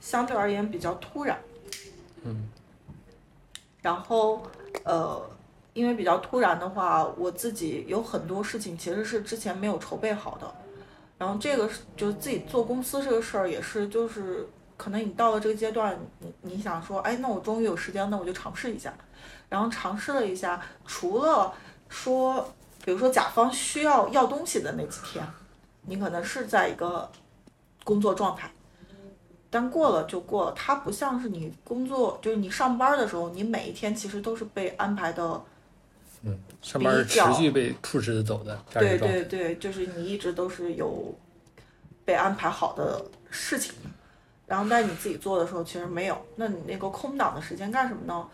[0.00, 1.38] 相对而言比较突然。
[2.24, 2.48] 嗯
[3.82, 4.42] 然后
[4.84, 5.20] 呃，
[5.74, 10.54] 因为比较突然的话，我自己有很多事情其实是之前没有筹备好的。
[11.18, 18.92] 然后这个是就是自己做公司这个事儿，也是就是可能你到了这个阶段，你你想说，哎，那我终于有时间，那我就尝试一下。
[19.48, 21.52] 然后尝试了一下，除了
[21.88, 22.52] 说，
[22.84, 25.24] 比如说甲方需要要东西的那几天，
[25.82, 27.10] 你可能是在一个
[27.84, 28.50] 工作状态。
[29.50, 35.40] 但过了就过了，它不像是你工作，就是你上班的时候，你每一天其实都是被安排的，
[36.24, 38.98] 嗯，上班是持续被 push 着走的对。
[38.98, 41.14] 对对，就是你一直都是有
[42.04, 43.74] 被安排好的事情，
[44.46, 48.26] 然后但你自己做的时候其实没有，那你那个空档的时间干什么呢？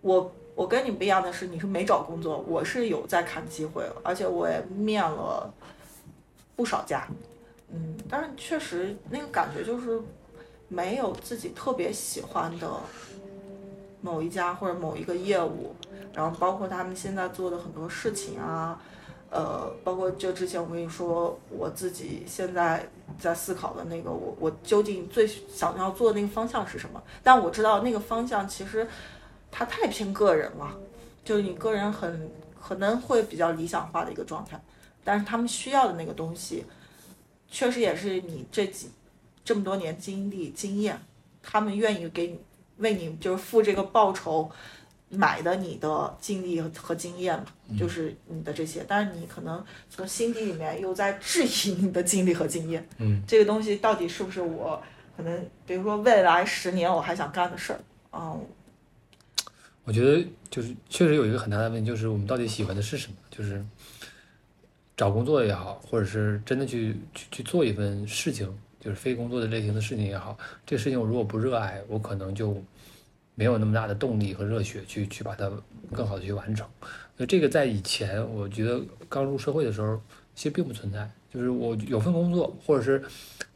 [0.00, 5.52] 我我跟你不一样的是，你是没找工作，我是有在看机会，而且我也面了
[6.54, 7.08] 不少家，
[7.72, 10.00] 嗯，但是确实那个感觉就是
[10.68, 12.68] 没有自己特别喜欢的
[14.00, 15.74] 某一家或者某一个业务，
[16.14, 18.80] 然后包括他们现在做的很多事情啊，
[19.30, 27.02] 呃，包括就之前我跟你说我自己现在在思考的那个我我究竟最想要做的那个方向是什么？
[27.22, 28.88] 但我知道那个方向其实
[29.50, 30.74] 它太偏个人了，
[31.24, 34.60] 就是你个人很可能会比较理想化的一个状态，
[35.04, 36.64] 但是他们需要的那个东西，
[37.50, 38.90] 确实也是你这几
[39.44, 41.00] 这么多年经历经验，
[41.42, 42.40] 他们愿意给你
[42.78, 44.50] 为你就是付这个报酬。
[45.10, 47.46] 买的你的经历和经验嘛，
[47.78, 54.82] 就是你的这些，但是你可能从心底里面又在质疑你的经历和经验，嗯，这个东西到底是不是我
[55.16, 58.36] 可能，比如说未来十年我还想干的事儿啊？
[59.84, 63.16] 我觉得就是确实有一个很大的问题，就是我们到底喜欢的是什么？
[63.30, 63.64] 就是
[64.94, 68.46] 找工作也好，或者是真的去去去做一份事情，
[68.78, 72.62] 就是非工作的类型的事情也好，这个事情我如果不热爱，我可能就。
[73.38, 75.48] 没有那么大的动力和热血去去把它
[75.92, 76.66] 更好的去完成，
[77.16, 80.00] 所以这个在以前我觉得刚入社会的时候
[80.34, 83.00] 其实并不存在，就是我有份工作，或者是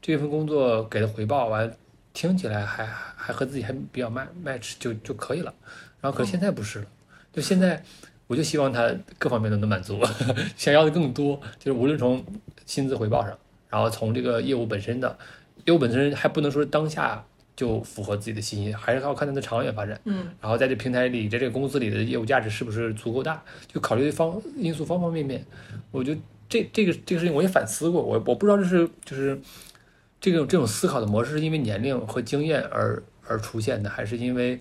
[0.00, 1.68] 这份工作给的回报完，
[2.12, 5.52] 听起来还还和自己还比较 match match 就就可以了。
[6.00, 6.86] 然后可是现在不是了，
[7.32, 7.82] 就现在
[8.28, 10.00] 我就希望他各方面都能满足，
[10.56, 12.24] 想要的更多，就是无论从
[12.66, 13.36] 薪资回报上，
[13.68, 15.18] 然后从这个业务本身的
[15.64, 17.24] 业务本身还不能说当下。
[17.54, 20.00] 就符合自己的信心意，还是要看它的长远发展。
[20.04, 23.42] 嗯，然后在这平台里，在这个公司里的业务价值是不是足够大？
[23.68, 25.44] 就考虑方因素方方面面。
[25.90, 29.38] 我觉得这这个这个事情我也反思过，我我不知道这是就是
[30.18, 34.58] 这种这种思考的模式是因为年龄和经验而而出现的，还是因为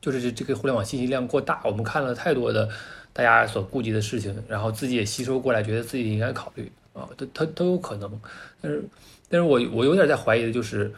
[0.00, 2.68] 就是这这个互联网信息量过大，我们看了太多的
[3.12, 8.20] 大家所顾及的事情，然后自己也吸收过来，觉得自己应该考虑啊，都它都有可能。
[8.62, 8.84] 但是
[9.28, 10.92] 但是我我有点在怀疑的就是。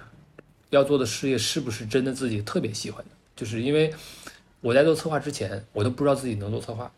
[0.71, 3.11] 要做的事业是不是真的自己特别喜欢的？
[3.37, 3.93] 就是因为
[4.61, 6.91] 我在做策划之前，我都不知道自己能做策划，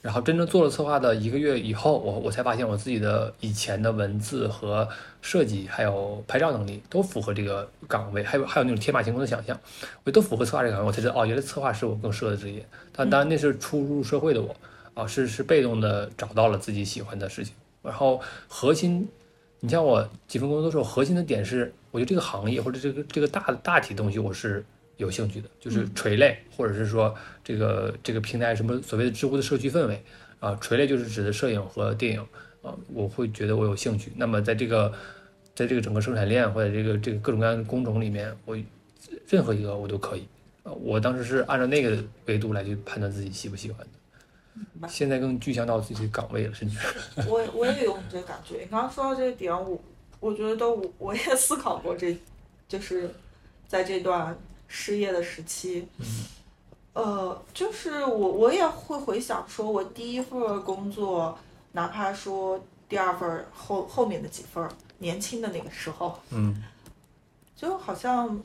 [0.00, 4.88] 然后真正做了策划的一个月以后，我我才发现我自己的以前的文字和
[5.20, 9.58] 设计还有拍照能力都符合这个岗位，还有还有那种天马行空的想象，
[10.04, 12.64] 我都符合策划这个岗位，我才知道哦，原来策划是我更适合的职业。
[12.92, 14.54] 但当然那是初入社会的我
[14.94, 19.08] 啊，是是被动的找到了自己喜欢的事情，然后核心。
[19.60, 24.64] 你像我几份工作的时候，核心的点是，我觉得这个行业或者这个这个大大体东西我是
[24.98, 30.02] 有兴趣的，就是垂类，或者是说这个这个平台什么所谓的知乎的社区氛围
[30.38, 32.20] 啊，垂类就是指的摄影和电影
[32.62, 34.12] 啊，我会觉得我有兴趣。
[34.16, 34.92] 那么在这个
[35.54, 38.56] 在这个整个生产链或者这个这个各种各样的工种里面，我
[39.28, 40.26] 任何一个我都可以
[40.62, 40.70] 啊。
[40.72, 43.97] 我当时是按照那个维度来去判断自己喜不喜欢的。
[44.88, 46.78] 现在更具象到自己的岗位了，甚至。
[47.26, 48.60] 我我也有这个感觉。
[48.60, 49.80] 你刚刚说到这个点，我
[50.20, 52.16] 我觉得都我也思考过，这
[52.68, 53.14] 就是
[53.66, 55.88] 在这段失业的时期，
[56.92, 61.38] 呃，就是我我也会回想，说我第一份工作，
[61.72, 64.68] 哪怕说第二份后后面的几份，
[64.98, 66.62] 年轻的那个时候，嗯，
[67.56, 68.40] 就好像，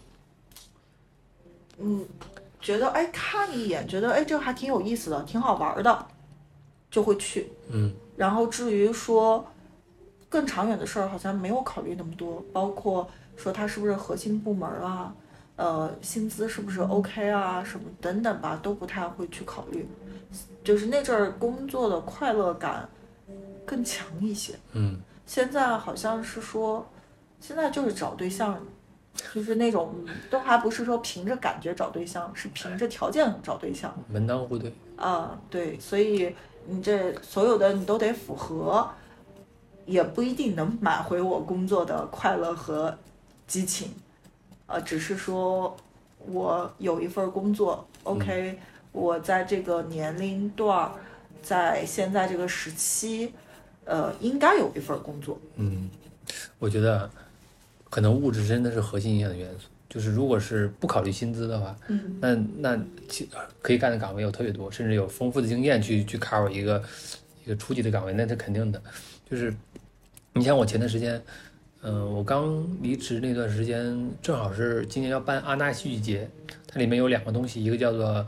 [1.78, 2.06] 嗯。
[2.64, 6.08] 觉得哎，看一眼，觉得哎，这个还挺有意思的，挺好玩的，
[6.90, 7.52] 就会去。
[7.70, 7.94] 嗯。
[8.16, 9.46] 然后至于说
[10.30, 15.14] 更长远的事儿，好像没有考虑那么多，包括说他是不是核心部门啊，
[15.58, 19.86] 呃，薪资是不是 OK 啊，什么等等吧，都不太会去考虑。
[20.64, 22.88] 就是那阵儿工作的快乐感
[23.66, 24.58] 更强一些。
[24.72, 25.02] 嗯。
[25.26, 26.88] 现在好像是说，
[27.42, 28.58] 现在就是找对象。
[29.34, 29.94] 就是那种
[30.30, 38.90] 都还不是说凭着感觉找对象，是凭着条件找对象，门当户对啊，对，所以你这所有的你都得符合，
[39.86, 42.98] 也不一定能买回我工作的快乐和
[43.46, 43.92] 激情，
[44.66, 45.76] 呃，只是说
[46.18, 48.60] 我有一份工作，OK，
[48.92, 50.92] 我在这个年龄段，
[51.42, 53.32] 在现在这个时期，
[53.86, 55.40] 呃，应该有一份工作。
[55.56, 55.90] 嗯，
[56.58, 57.10] 我觉得。
[57.94, 62.84] 可能物质真的是核心影响的元素，就是如果是不考虑薪资的话，嗯，那那
[63.62, 66.82] 可以干的岗位有特别多，甚至有丰富的经验去去 cover 一个
[67.46, 68.82] 一个初级的岗位，那是肯定的。
[69.30, 69.54] 就是
[70.34, 71.22] 你像我前段时间，
[71.84, 76.28] 嗯，我刚离职那段时间，正好是今年要办阿纳戏剧节，
[76.66, 78.26] 它里面有两个东西，一个叫做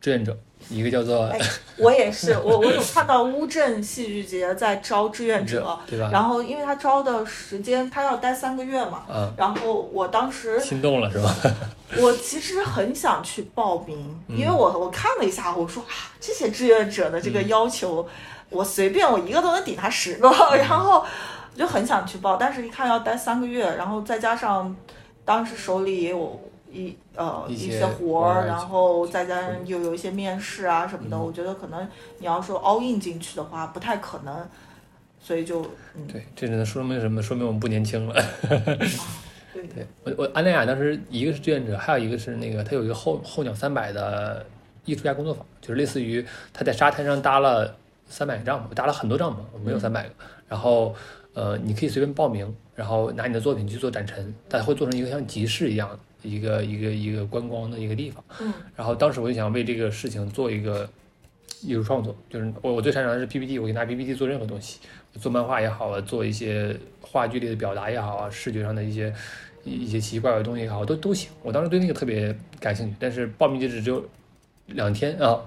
[0.00, 0.34] 志愿者。
[0.68, 1.30] 一个叫做，
[1.78, 6.10] 我也是， 我我有看到乌镇戏剧节在招志愿者，对吧？
[6.12, 11.34] 然后因为他招的时间，他要待三个月嘛，嗯，然后我当时心动了是吧？
[11.98, 18.06] 我其实很想去报名，因为我我看了一下，我说啊，这些志愿者的这个要求，
[18.48, 21.06] 我随便我一个都能顶他十个，然后我
[21.58, 24.74] 就很想去报，但是一看要待三个月，然后再加上
[25.24, 26.40] 当时手里也有
[26.72, 31.86] 一呃一些些活活儿儿，然后再加上又有一些面试啊什么的，嗯我觉得可能
[32.18, 34.48] 你要说 all in 进去的话，不太可能，
[35.20, 35.62] 所以就
[35.94, 37.22] 嗯，对，这只能说明什么？
[37.22, 38.14] 说明我们不年轻了。
[39.52, 44.44] 对对我，我安奈亚当时一个是志愿者，还有一个是那个他有一个候候鸟三百的
[44.86, 50.14] 艺术家工作坊，就是类似于他在沙滩上搭了三百个帐篷，搭了很多帐篷，我没有三百个。
[50.48, 50.94] 然后
[51.34, 58.24] 呃，你可以随便报名，然后拿你的作品去做展陈，他会做成一个像集市一样的一个一个一个观光的一个地方。
[58.40, 60.88] 嗯然后当时我就想为这个事情做一个
[61.62, 64.80] 艺术创作，就是我我最擅长的是 PPT，我可以拿 PPT 做任何东西，
[65.20, 69.12] 做漫画也好啊，做一些话剧里的表达也好啊，视觉上的一些
[69.64, 71.30] 一一些奇奇怪怪的东西也好，都都行。
[71.42, 74.04] 我当时对那个特别感兴趣，但是报名截止只有
[74.66, 75.38] 两天啊，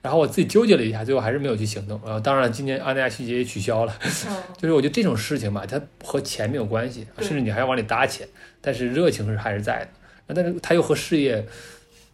[0.00, 2.00] 然后我自己纠结了一下，最后还是没有去行动。
[2.04, 3.92] 然后当然今年阿那亚戏节也取消了，
[4.28, 8.28] 嗯， 就是我觉得这种事情吧，它和钱没有关系，甚至你还要往里搭钱，
[8.60, 9.88] 但是热情是还是在的。
[10.26, 11.46] 那但是它又和事业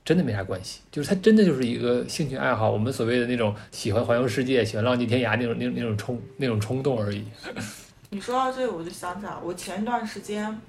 [0.04, 7.24] 真的没啥关系，就是它真的就是一个兴趣爱好，我们所谓的那种喜欢环游世界、喜欢浪迹天涯那种那种那种冲那种冲动而已。
[8.10, 10.60] 你说到这个，我就想起来，我前一段时间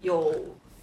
[0.00, 0.32] 有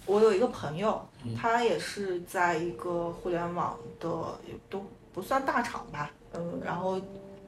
[0.04, 1.34] 我有一个朋友，嗯。
[1.34, 4.08] 他也是在一个互联网的，
[4.46, 4.84] 也都
[5.14, 7.00] 不算大厂吧，嗯，然后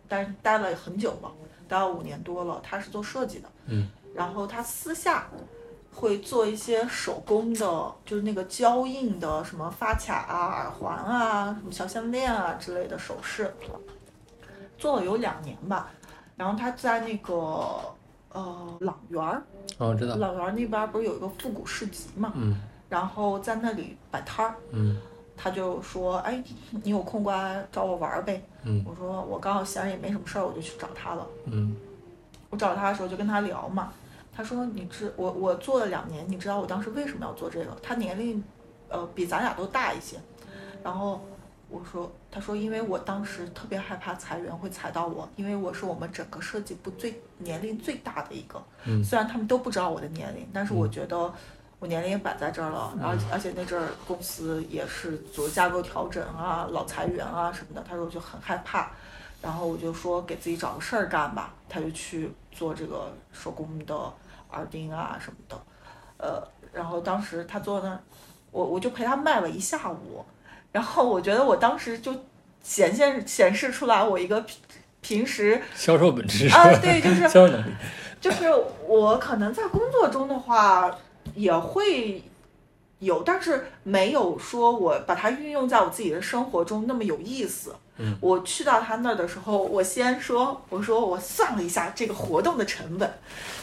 [0.08, 1.30] 但是待了很久了，
[1.68, 5.28] 待了五年多了，他是做设计的，嗯，然后他私下
[5.96, 13.50] 会做一些手工的，就是那个胶印的什么发卡啊、耳环啊、什么小项链啊之类的首饰，
[14.76, 15.88] 做了有两年吧。
[16.36, 17.32] 然后他在那个
[18.32, 19.42] 呃朗园儿，
[19.78, 24.98] 哦，知道，朗园儿那边儿不是有一个复古市集嘛，嗯然后在那里摆摊儿，嗯
[25.34, 26.42] 他就说：“哎，
[26.82, 31.74] 你有空过来找我玩儿呗。”嗯我说：“我刚好闲着也没什么事儿，我就去找他了。”嗯
[32.50, 33.92] 我找他的时候就跟他聊嘛，
[34.36, 37.74] 他说你知我我做了两年，你知道我当时为什么要做这个？
[37.82, 38.42] 他年龄
[38.88, 40.18] 呃比咱俩都大一些，
[40.84, 41.24] 然后
[41.70, 51.32] 我说他说因为我当时特别害怕裁员会裁到我，因为我是我们整个设计部最年龄最大的一个，嗯虽然他们都不知道我的年龄，但是我嗯觉得。
[51.78, 58.90] 我年龄也摆在这儿了，而而且那阵儿公司也是做架构调整啊、老裁员啊什么的，他说我就很害怕，
[59.42, 63.94] 然后我就说给自己找个事儿干吧，他就去做这个手工的
[64.56, 65.56] 耳钉啊什么的，
[66.18, 66.42] 呃，
[66.72, 68.02] 然后当时他做的，
[68.50, 70.24] 我我就陪他卖了一下午，
[70.72, 72.12] 然后我觉得我当时就
[72.62, 74.56] 显现显示出来我一个平
[75.00, 77.70] 平时销售本质啊对就是销售能力，
[78.20, 78.44] 就是
[78.86, 80.90] 我可能在工作中的话
[81.34, 82.22] 也会
[82.98, 87.74] 有，但是没有说我把它运用在我自己的生活中那么有意思。
[87.98, 88.16] 嗯。
[88.20, 93.10] 我去到他那儿的时候，我先说，我说我算了一下这个活动的成本，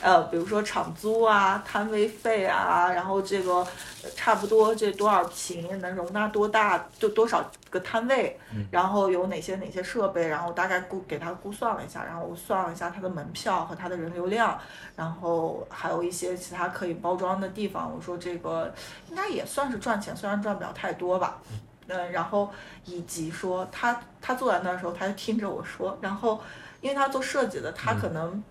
[0.01, 3.55] 呃，比如说场租啊、摊位费啊，然后这个
[4.03, 8.67] 呃差不多这多少平能容纳多大，就多少个摊位，嗯。
[8.71, 14.59] 然后有哪些哪些设备，然后大概估给他估算了一下，然后我算了一下他的门票和他的人流量，
[14.95, 18.73] 然后还有一些其他可以包装的地方，我说这个
[19.09, 21.39] 应该也算是赚钱，虽然赚不了太多吧。
[21.51, 22.49] 嗯，然后
[22.85, 26.41] 以及说他他坐在那儿的时候，他就听着我说，然后
[26.81, 28.43] 因为他做设计的，他可能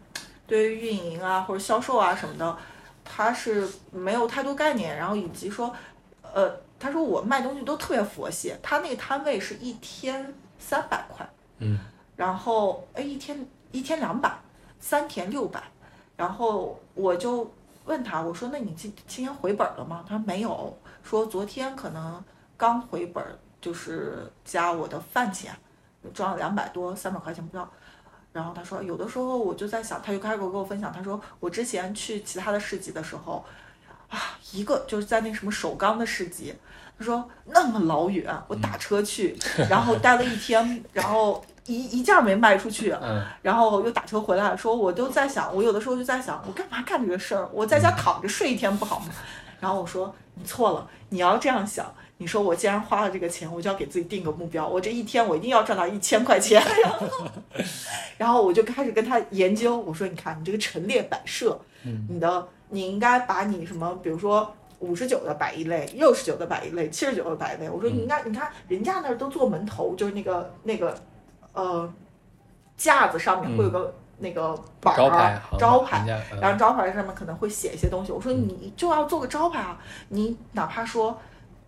[0.47, 2.57] 对于运营啊或者销售啊什么的，
[3.05, 5.75] 他是没有太多概念，然后以及说，
[6.23, 11.29] 呃，他说我卖东西都特别佛系，他那个摊位是一天三百块，
[11.59, 11.79] 嗯。
[12.15, 14.31] 然后哎一天一天两百，
[14.79, 15.63] 三天六百，
[16.17, 17.51] 然后我就
[17.87, 20.05] 问他，我说那你今今天回本了吗？
[20.07, 22.23] 他说没有，说昨天可能
[22.63, 23.21] 刚回本，
[23.61, 25.53] 就是加我的饭钱，
[26.15, 27.69] 赚了两百多三百块钱不到。
[28.33, 33.45] 然后他说，有的时候我就在想，他就开始给我分享，他说我之前去其他的市集的时候，
[34.09, 36.55] 啊，一个就是在那什么首钢的市集，
[36.97, 39.37] 他说那么老远，我打车去，
[39.69, 47.49] 然后待了一天，然后一一件儿没卖出去，嗯然后又打车回来，说我都在想，我有的时候就在想，我干嘛干这个事儿？
[47.53, 49.07] 我在家躺着睡一天不好吗？
[49.59, 51.93] 然后我说你错了，你要这样想。
[52.23, 56.63] 你说我既然花了这个钱，我就要给自己定个目标，我这一天我一定要赚到一千块钱。
[56.85, 57.07] 然后，
[58.17, 67.69] 然后我就开始跟他研究，我说你看你这个陈列摆设，嗯你的你应该把你什么，比如说五十九的摆一类，六十九的摆一类，七十九的摆一类。
[67.69, 70.97] 我说你应该，你看人家那儿都做门头，就是那个那个
[71.55, 71.93] 呃
[72.77, 76.07] 架子上面会有个那个板儿、招牌
[76.41, 78.13] 然后招牌上面可能会写一些东西。
[78.13, 79.77] 我说你就要做个招牌啊，
[80.09, 81.19] 你哪怕说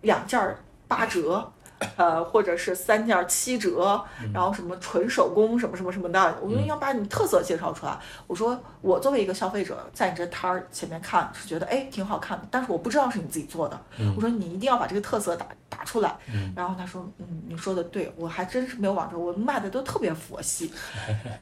[0.01, 1.51] 两件儿八折，
[1.97, 7.97] 呃，或者是三件七折，然后什么纯手工什么什么什么的，我们要把你特色介绍出来。
[8.27, 13.79] 我说我作为一个消费者，在你这摊儿前面看是觉得哎挺好看的，但是我不知道是你自己做的。
[14.15, 16.15] 我说你一定要把这个特色打打出来。
[16.55, 20.71] 然后他说嗯，你说的对，我还真是没有往这，我卖的都特别佛系。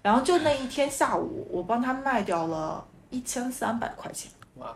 [0.01, 4.31] 然后就那一天下午，我帮他卖掉了一千三百块钱。
[4.55, 4.75] 哇！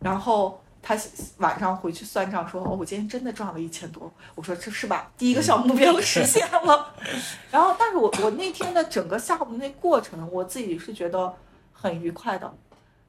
[0.00, 0.94] 然后他
[1.38, 5.10] 晚上回去算账说：“哦，我今天真的赚了一千多。”我说：“这是吧？
[5.16, 6.94] 第一个小目标实现了。
[7.50, 11.34] ”然后，但是我我那天的整个下午那过程，我自己是觉得
[11.72, 12.54] 很愉快的，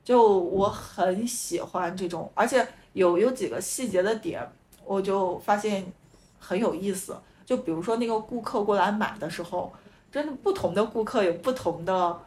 [0.06, 4.50] 就我很喜欢这种，而且有有几个细节的点，
[4.86, 5.86] 我就发现
[6.40, 7.18] 很有意思。
[7.46, 9.74] 就比如说那个顾客过来买的时候，
[10.10, 12.20] 真的不同的顾客有不同的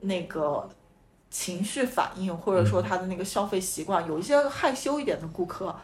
[0.00, 0.68] 那个。
[1.32, 5.74] 情绪反应，或者说他的那个消费习惯，有一些害羞一点的顾客，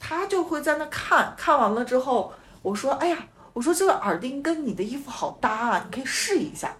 [0.00, 2.32] 他就会在那看看完了之后，
[2.62, 3.16] 我说：“哎呀，
[3.52, 6.74] 我说这个耳钉跟你的衣服好搭啊，你可以试一下。”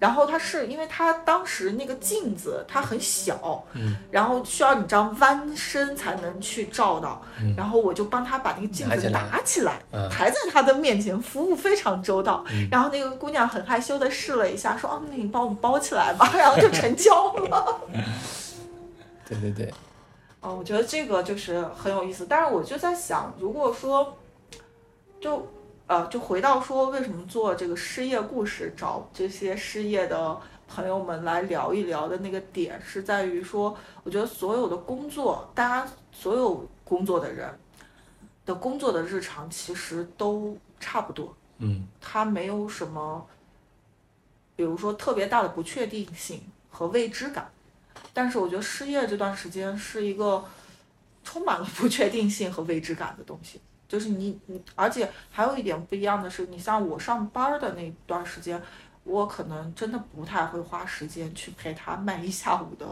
[0.00, 7.20] 然后他是因为他当时那个镜子它很小，嗯，然后需要你这样弯身才能去照到，
[7.54, 9.78] 然后我就帮他把那个镜子拿起来，
[10.10, 12.42] 抬在他的面前，服务非常周到。
[12.70, 16.28] 然后那个姑娘很害羞的试了一下，说：“哦，那你帮我们包起来吧。
[16.34, 17.80] ”然后就成交了。
[19.28, 19.72] 对对对。
[20.40, 24.16] 哦，我觉得这个就是很有意思，但是我就在想，如果说，
[25.20, 25.46] 就。
[25.90, 37.52] 呃，就回到说为什么做这个失业故事，找这些失业的朋友们来聊一聊的那个点，是在于说，我觉得所有的工作，大家所有工作的人
[38.46, 43.26] 的工作的日常其实都差不多，嗯，他没有什么，
[44.54, 47.50] 比如说特别大的不确定性和未知感，
[48.14, 50.44] 但是我觉得失业这段时间是一个
[51.24, 53.60] 充满了不确定性和未知感的东西。
[53.90, 58.62] 就是你你，而且还有一点不一样的是，你像我上班的那段时间，
[59.02, 62.86] 我可能真的不太会花时间去陪他卖一下午的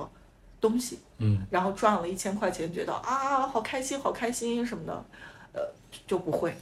[0.60, 5.04] 东西，嗯，然后赚了一千块钱，觉得啊好开心好开心什么的，
[5.52, 5.60] 呃
[6.04, 6.52] 就不会。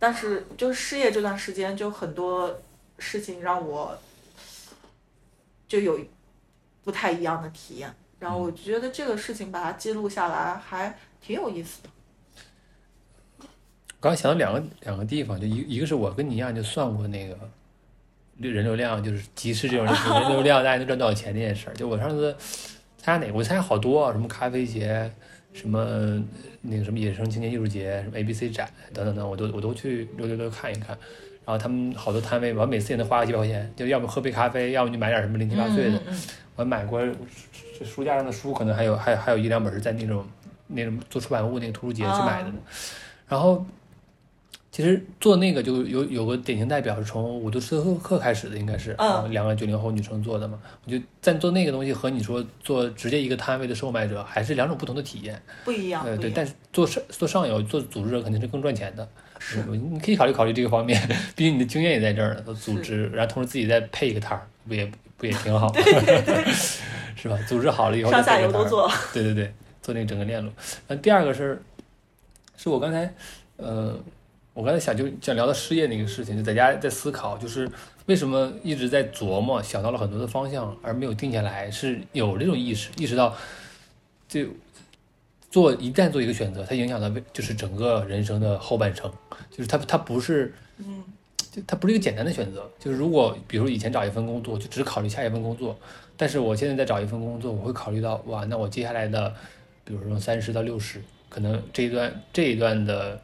[0.00, 2.60] 但是就失业这段时间，就很多
[2.98, 3.96] 事情让我
[5.68, 5.96] 就有
[6.82, 11.88] 不太一样的体验，然后我觉得这个事情把它记录下来还挺有意思的。
[14.00, 17.36] 刚想到两个两个地方，就一一个是我跟你一样就算过那个
[18.38, 19.94] 人流量，就是集市这种人
[20.28, 21.74] 流量，大家能赚多少钱这件事儿。
[21.74, 22.32] 就我上次
[22.96, 23.36] 参加哪个？
[23.36, 25.10] 我参加好多，什么咖啡节，
[25.52, 26.22] 什么
[26.60, 30.96] 那个什么野生青年艺术节，什么 A B C 展等等等，我都我都去溜溜溜看一看。
[31.44, 36.00] 然后他们好多摊位，我每次也能花个几百块钱，就要么喝杯咖啡，要么就买点什么零七八碎的。
[36.54, 37.00] 我买过
[37.76, 40.24] 这书架上的书，可能还有还有还有一两本是在那种
[40.68, 42.52] 那种做出版物那个图书节去买的。
[43.26, 43.66] 然后。
[44.78, 48.96] 其实做那个就有有个典型代表是从五度斯托克开始的，应该是
[49.30, 50.56] 两个九零后女生做的嘛。
[50.84, 56.04] 我就在做那个东西和你说做直接一个摊位的售卖者还是两种不同的体验，不一样。
[56.04, 59.08] 对对，但是做上做上游做组织者肯定是更赚钱的。
[59.40, 60.96] 是，你可以考虑考虑这个方面，
[61.34, 62.54] 毕竟你的经验也在这儿呢。
[62.54, 65.72] 组织，然后同时自己再配一个摊儿，不也不也挺好？
[65.74, 66.44] 对对对，
[67.20, 67.36] 是吧？
[67.48, 68.88] 组织好了以后，上下游都做。
[69.12, 69.52] 对对对，
[69.82, 70.52] 做那个整个链路。
[70.86, 71.60] 那第二个是，
[72.56, 73.12] 是我刚才
[73.56, 73.98] 呃。
[74.58, 77.70] 我刚才想就想聊到失业那个事情，就在家在思考，就是
[78.06, 83.32] 为什么一直在琢磨，想到了很多的方向，而没有定下来，是有这种意识，意识到，
[84.26, 84.44] 就
[85.48, 89.08] 做一旦做一个选择，它影响到就是整个人生的后半程，
[89.48, 91.04] 就是它它不是，嗯，
[91.52, 95.78] 就它不是一个简单的选择，就是如果比如以前找一份工作，就只考虑下一份工作，
[96.16, 99.32] 但是我现在在找一份工作，我会考虑到哇，那我接下来的，
[99.84, 103.22] 比如说三十到六十，可能这一段这一段的。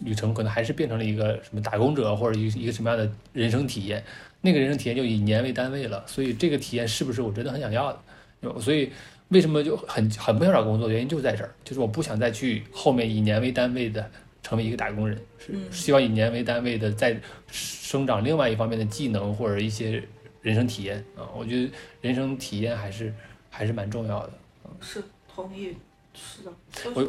[0.00, 4.02] 旅程可能还是变成了一个什么打工者或者一一个什么样的人生体验，
[4.40, 8.60] 那个人生体验就以年为单位了，所以这个体验是不是我真的很想要的？
[8.60, 8.90] 所以
[9.28, 10.88] 为什么就很很不想找工作？
[10.90, 14.04] 原因就在这儿，就是我不想再去后面以年为单位的
[14.42, 17.18] 成为一个打工人，是希望以年为单位的再
[17.50, 20.02] 生长另外一方面的技能或者一些
[20.42, 21.70] 人生体验啊，我觉得
[22.02, 23.14] 人生体验还是
[23.48, 24.32] 还是蛮重要的。
[24.80, 25.02] 是
[25.34, 25.74] 同意，
[26.14, 26.52] 是的，
[26.94, 27.08] 我。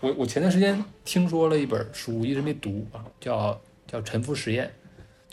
[0.00, 4.70] 我我前段时间听说了一本书，一直没读啊，叫叫《沉浮实验》，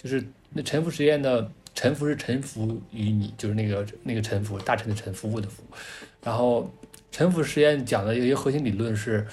[0.01, 5.61] 就是那沉浮实验的沉浮是臣服于你，就是那个那个臣服，大臣的臣，服务的服。
[6.23, 6.71] 然后
[7.11, 9.27] 沉浮实验讲的有一个核心理论是，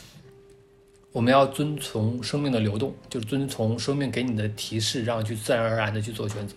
[1.13, 6.57] 我们要遵从生命的流动，就遵从生命给你的提示，让去自然而然的去做选择。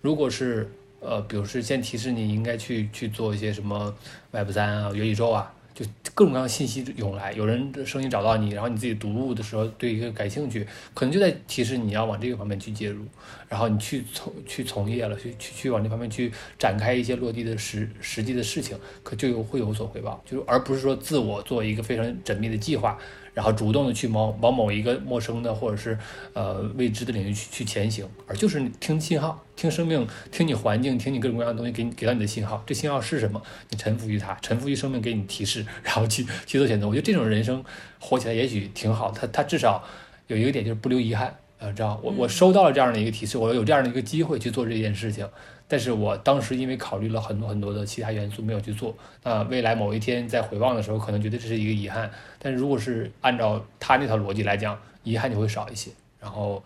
[0.00, 3.92] 如果是呃，比如是先提示你应该去去做一些什么
[4.30, 5.52] Web 三啊、元宇宙啊。
[5.80, 13.02] 就各种各样信息涌来，有人的声音找到你，然后你自己读物的时候对一个感兴趣，可能就在提示你要往这个方面去介入，
[13.48, 22.98] 然后你去从去从业了，去去去往这方面去展开一些落地的实实际的事情，可就有会有所回报，就是而不是说自我做一个非常缜密的计划。
[23.40, 25.98] 然后主动的去往往某一个陌生的或者是
[26.34, 33.40] 呃未知的领域去去前行，而就是听信号，听生命，听你环境，听你各种各样的东西给你给到你的信号，这信号是什么？
[33.70, 36.86] 你臣服于它，臣服于生命给你提示，然后去去做选择。
[36.86, 37.64] 我觉得这种人生
[37.98, 39.82] 活起来也许挺好，他他至少
[40.26, 45.26] 有一个点就是不留遗憾，呃，知道我我收到了这样的一个提示，我有这样的一个机会去做这件事情。
[45.70, 48.92] 但是我当时因为考虑了很多很多的其他元素，没有去做。
[49.22, 52.10] 那未来某一天在回望的时候，可能觉得这是一个遗憾。
[52.40, 55.92] 但是如果是按照他那套逻辑来讲，遗憾就会少一些。
[56.18, 56.60] 然后，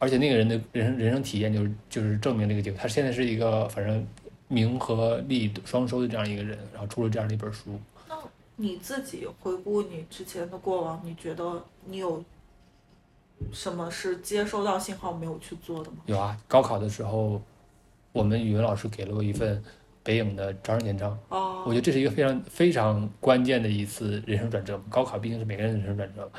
[0.00, 2.80] 而且那个人的人生人生体验就是就是证明这个结果。
[2.82, 4.04] 他现在是一个反正
[4.48, 7.78] 名和利双收的这样一个人，然后出了这样的一本书。
[8.08, 8.16] 那
[8.56, 12.24] 你自己回顾你之前的过往，你觉得你有
[13.52, 15.98] 什么是接收到信号没有去做的吗？
[16.06, 17.40] 有啊，高考的时候。
[18.14, 19.60] 我们语文老师给了我一份
[20.04, 24.80] 北影的招生简章，我觉得这是一个非常非常关键的一次人生转折。
[24.88, 26.30] 高考毕竟是每个人的人生转折，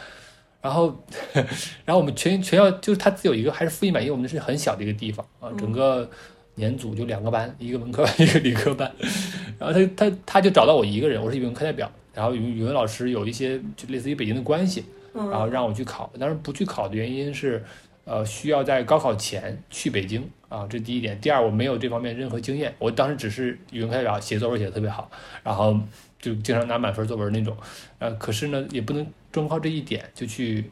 [0.62, 0.98] 然后，
[1.84, 6.10] 然后我们全全校就是他自有一个还是复印版，因为我们是很小的一个地方啊，整个
[6.54, 8.90] 年组就两个班，一个文科班，一个理科班，
[9.60, 17.62] 然后他他他就找到我一个人，我是语文课代表，然后语语文老师有一些就类似于北京的关系，然后让我去考，但是不去考的原因是。
[18.08, 21.20] 呃，需要在高考前去北京啊，这第一点。
[21.20, 25.12] 第二，我没有这方面任何经验，我当时只是语文课代表，写作文写的特别好，
[25.43, 25.78] 然后
[26.18, 27.58] 就经常拿满分作文那种。
[27.99, 30.64] 呃，可是呢，也不能专靠这一点就去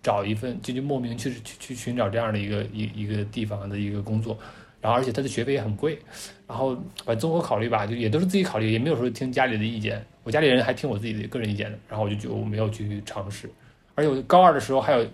[0.00, 4.38] 找一份，就就莫名去去去寻找这样的一个一一个地方的一个工作。
[4.80, 5.98] 然后，而且他的学费也很贵。
[6.46, 10.00] 然后，反综合考虑吧，就也都是自己考虑，也没有说听家里的意见。
[10.22, 11.76] 我家里人还听我自己的个人意见的。
[11.88, 13.50] 然后我就就没有去尝试。
[13.96, 15.04] 而且我高二的时候还有。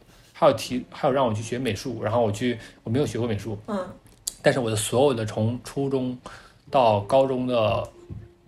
[0.41, 3.77] 还有提，还有让我去学美术，然后我去，我没有学过美术，嗯，
[4.43, 6.17] 但是我的所有的从初中
[6.71, 7.89] 到高中的。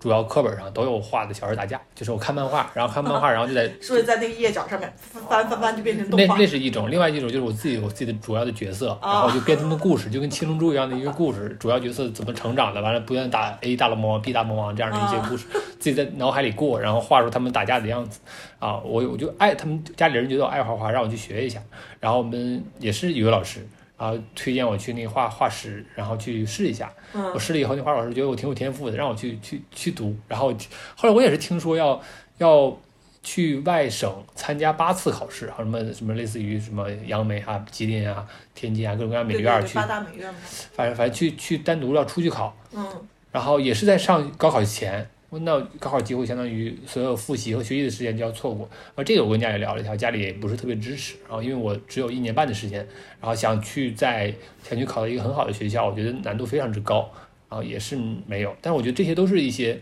[0.03, 6.37] 主要课本上都有画的小人打架，就是我看漫画，然后看漫画， 然后就在是不是在那个页角上面翻翻翻就变成动画？
[6.37, 15.45] 那那是一种，另外一种就是我自己有自己的主要的角色，然后就编他们故事，就跟七龙珠一样的一个故事，主要角色怎么成长的，完了不断打 A 大龙魔王、B 大魔王这样的一些故事，
[15.79, 18.21] 自己在脑海里过，然后画出他们打架的样子。
[18.59, 21.63] 啊，我我就爱他们家里人觉得我爱画画，让我去学一下，
[22.01, 23.69] 然后我们也是语文老师。
[24.01, 26.91] 然后推荐我去那个画画室，然后去试一下。
[27.35, 30.17] 我试了以后，那画老师觉得我挺有天赋的，让我去去去读。
[30.27, 30.51] 然后
[30.97, 32.01] 后来我也是听说要
[32.39, 32.75] 要
[33.23, 39.75] 去外省参加八次考试，什么什么类似于什么杨梅啊、吉林啊、天津啊各种各样美院去。
[39.75, 40.41] 八大美院吗？
[40.73, 42.57] 反正反正去去单独要出去考。
[42.73, 42.87] 嗯。
[43.31, 45.07] 然后也是在上高考前。
[45.39, 51.15] 那高考机会相当于所有复习和学习的时间就要错过，而这个我跟家里聊了一下，家里也不是特别支持。
[51.23, 52.81] 然后因为我只有一年半的时间，
[53.21, 57.09] 然后想去在想去考到一个很好的学校，我觉得难度非常之高，
[57.49, 58.53] 然后也是没有。
[58.61, 59.81] 但是我觉得这些都是一些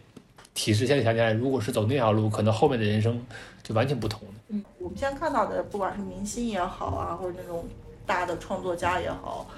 [0.52, 0.86] 提示。
[0.86, 3.24] 现在想起来，如果是走那条路，可能后面的人生
[3.62, 4.20] 就完全不同。
[4.48, 7.64] 嗯，我们现在看到的，不管是明星也好啊，或者那种
[8.04, 9.48] 大的创作家也好，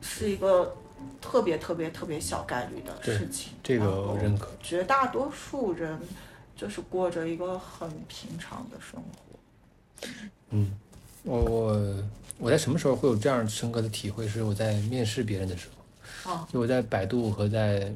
[0.00, 0.74] 是一个。
[1.20, 4.48] 特别特别特别小概率的事情，这个我认可。
[4.62, 5.98] 绝大多数人
[6.56, 10.08] 就是过着一个很平常的生活。
[10.50, 10.70] 嗯，
[11.22, 12.04] 我我
[12.38, 14.26] 我在什么时候会有这样深刻的体会？
[14.26, 16.32] 是我在面试别人的时候。
[16.32, 16.46] 啊。
[16.52, 17.92] 就我在百度和在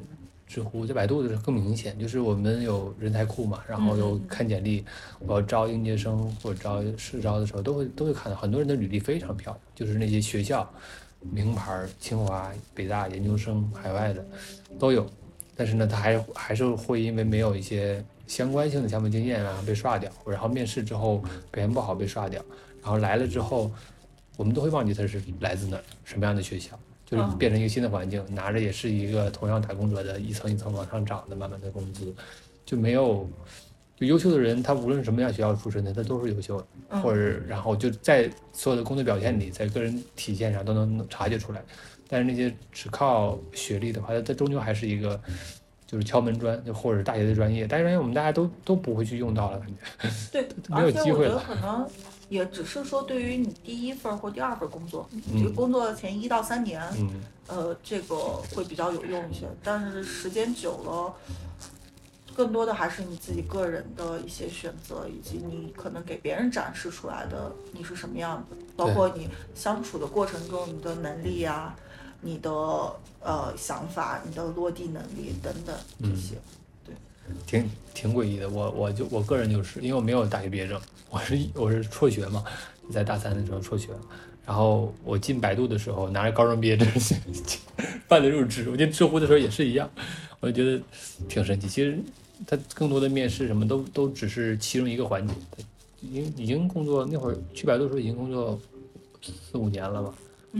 [0.47, 4.83] 知乎，在百度的时候更明显，就是我们有人才库嘛，然后有看简历，
[5.19, 10.69] 我要招应届生或者招试招的时候，都会都会看到很多人的履历非常漂亮，就是那些学校。
[11.21, 14.25] 名牌，清华、北大研究生，海外的
[14.79, 15.05] 都有，
[15.55, 21.17] 但是呢，他还还是会因为没有一些相关性的项目经验，然后被刷掉，然后面试之后
[21.51, 22.43] 表现不好被刷掉，
[22.81, 23.71] 然后来了之后，
[24.37, 32.13] 我们都会忘记他是来自哪儿，什么样的学校，就是变成一个新的环境，拿着也是一个同样打工者的一层一层往上涨的慢慢的工资，
[32.65, 33.29] 就没有。
[33.99, 36.55] 就优秀的人，他无论什么样学校出身的，他都是优秀
[36.87, 41.63] 的，或者然后就在所有的工作表现里，在个人体现上都能察觉出来。
[42.07, 45.19] 但是那些只靠学历的话，他他终究还是一个
[45.87, 51.43] 就是敲门砖，就或者是大学的专业，大学专业我们大家都都不会去用到了，感觉对， 没有机会了。
[51.45, 51.89] 可能
[52.29, 56.79] 也只是说，对于你第一份或第二份工作，这个工作前一到三年，
[57.47, 58.15] 呃，这个
[58.53, 61.13] 会比较有用一些，但是时间久了。
[62.37, 71.75] 更多的还是你自己个人的一些选择，以及你可能给别人展示出来的你是什么样的，包括你相处的过程中你的能力呀、
[72.21, 72.51] 你的
[73.21, 76.35] 呃想法、你的落地能力等等这些。
[76.85, 76.93] 对，
[77.47, 78.47] 挺挺诡异的。
[78.47, 80.79] 我我就我个人就是因为我没有大学毕业证，
[81.09, 82.43] 我是我是辍学嘛，
[82.91, 83.89] 在大三的时候辍学，
[84.45, 86.87] 然后我进百度的时候拿着高中毕业证
[88.07, 89.89] 办的入职，我进知乎的时候也是一样，
[90.39, 90.81] 我就觉得
[91.27, 91.67] 挺神奇。
[91.67, 91.99] 其实
[92.45, 95.33] 他更多的面试什么都都只是其中一个环节，
[96.01, 98.59] 已经已经工作那会儿去百度的时候已经工作
[99.23, 100.13] 四五年了吧。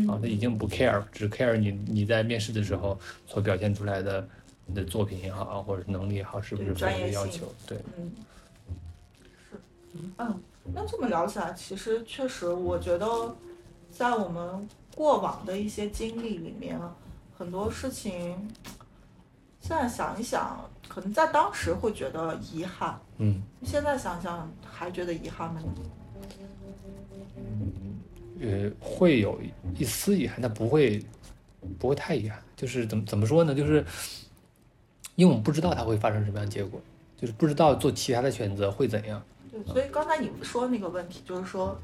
[0.07, 4.27] 啊，他已经不 care，只 care 你你在面试的时候所表现出来的
[4.67, 7.51] 你的作品也好，或者是能力也好，是不是符合要求？
[7.65, 8.11] 对，嗯，
[9.49, 9.57] 是，
[10.17, 10.39] 嗯，
[10.73, 13.35] 那这么聊起来，其实确实，我觉得
[13.89, 16.79] 在我们过往的一些经历里面，
[17.35, 18.35] 很多事情
[19.67, 20.57] 现在想一想，
[20.87, 25.61] 可能在当时会觉得遗憾，嗯，现在想想还觉得遗憾吗？
[27.35, 27.99] 嗯。
[28.39, 29.37] 呃，会有
[29.77, 31.03] 一丝遗憾，但不会，
[31.77, 32.41] 不会太遗憾。
[32.55, 33.53] 就是怎么怎么说呢？
[33.53, 33.83] 就是
[35.15, 36.79] 因为我们不知道它会发生什么样的结果，
[37.19, 39.21] 就是不知道做其他的选择会怎样。
[39.51, 41.77] 对，所以刚才你说那个问题，就是说，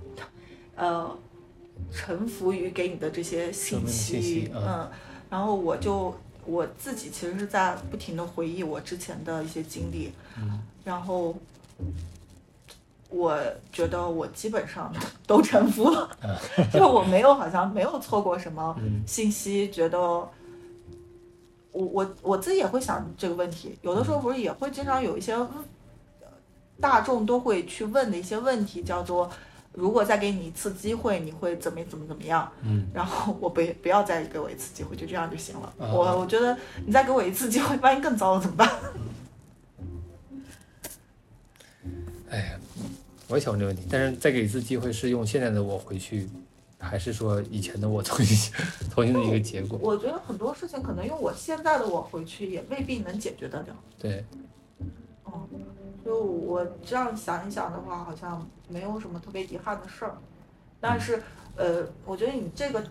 [0.77, 1.13] 呃，
[1.91, 4.89] 臣服于给你的这些信息，嗯，
[5.29, 6.15] 然后我就
[6.45, 11.35] 我自己其实是在不停的回忆我之前的一些经历，嗯，然后。
[13.09, 13.39] 我
[13.71, 14.91] 觉得我基本上
[15.27, 16.09] 都臣服了，
[16.73, 18.75] 就我没有好像没有错过什么
[19.05, 19.69] 信息。
[19.69, 20.31] 觉得我
[21.71, 25.37] 我我自己也会想这个问题，有的时候不是也会经常有一些
[26.81, 29.29] 大众都会去问的一些问题，叫做
[29.74, 32.51] 如果再给你一次机会，你会怎么怎么怎么样？
[32.61, 35.74] 嗯，然后我不不要再给我一次机会，就这样就行了。
[35.78, 38.69] 我我觉得你再给我一次机会，万一更糟了怎么办？
[42.30, 42.59] 哎呀。
[43.30, 46.30] 我也想问这个问题，但是再给一次机会是用现在的我回去，
[46.78, 48.53] 还是说以前的我重新
[48.93, 49.80] 重新的一个结果？
[49.82, 53.67] 我觉得很多事情可能用我现在的我回去也未必能解决得了。
[53.97, 54.42] 对，嗯，
[56.03, 60.15] 就我这样想一想的话，好像没有什么特别遗憾的事儿。
[60.79, 61.21] 但是，
[61.55, 62.83] 呃，我觉得你这个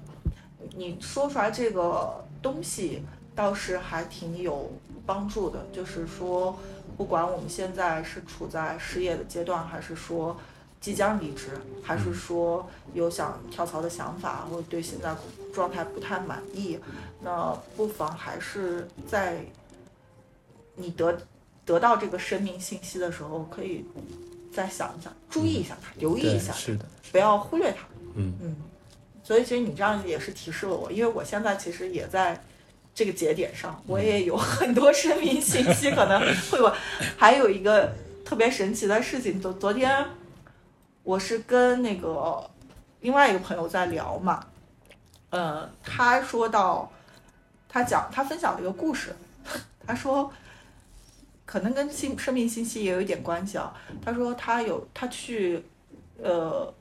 [0.77, 3.05] 你说出来这个东西
[3.35, 4.71] 倒是还挺有
[5.05, 6.57] 帮助的，就是说。
[6.95, 10.37] 不管我们现在是处在失业的阶段，还是说
[10.79, 15.17] 即将离职，还是说有想跳槽的想法，或者对现在
[15.55, 16.79] 状态不太满意，
[17.23, 19.43] 那不妨还是在
[20.77, 21.19] 你得
[21.65, 23.85] 得到这个生命信息的时候，可以
[24.53, 27.87] 再想一想，注意一下它，留意一下，是的，不要忽略它。
[28.15, 28.57] 嗯嗯，
[29.23, 32.43] 所以其实你这样也是提示了我，因为我现在其实也在。
[32.95, 36.71] 这个节点上，我也有很多生命信息可能会有。
[37.17, 37.91] 还有一个
[38.23, 40.05] 特别神奇的事情，昨昨天
[41.03, 42.51] 我是跟那个
[43.01, 44.45] 另外一个朋友在聊嘛，
[45.31, 46.93] 呃，他说到
[47.67, 49.17] 他讲他分享了一个故事，
[49.87, 50.31] 他说
[51.53, 53.75] 可能跟信生命信息也有一点关系啊。
[54.03, 55.63] 他说他有他去
[56.23, 56.73] 呃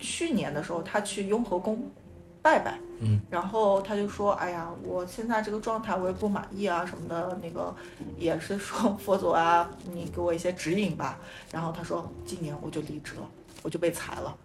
[0.00, 1.88] 去年的时候，他去雍和宫
[2.42, 2.76] 拜拜。
[2.98, 7.72] 嗯，然后他就说：“哎呀，我现在这个状态我也不满意啊，什么的，那个
[8.18, 11.20] 也是说佛祖啊，你给我一些指引吧。”
[11.52, 13.28] 然后他说：“今年我就离职了，
[13.62, 14.36] 我就被裁了。”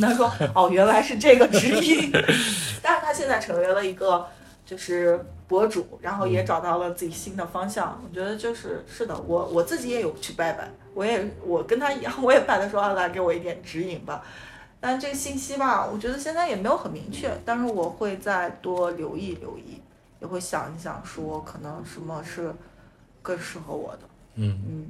[0.00, 2.12] 他说：“哦，原来是这个指引。
[2.82, 4.26] ”但是他现在成为了一个
[4.66, 8.00] 就是博主，然后也找到了自己新的方向。
[8.04, 14.22] 我觉得就是是的，我我自己也有去拜拜，我也我跟他一样， 我也拜他说啊：“来给我一点指引吧。”
[14.80, 19.80] 但这个信息吧，我觉得现在也没有很明确，但是我会再多留意留意，
[20.20, 22.54] 也会想一想，说可能什么是
[23.22, 24.00] 更适合我的。
[24.34, 24.86] 嗯嗯，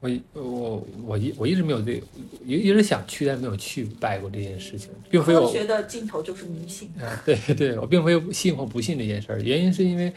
[0.00, 2.00] 我我我一我一直没有这，
[2.46, 6.88] 一一直想去，但没有去拜过这件事情，并非我科学的尽头就是迷信。
[7.00, 10.12] 啊，对 对，我并非信或不信这件事儿，原因是因为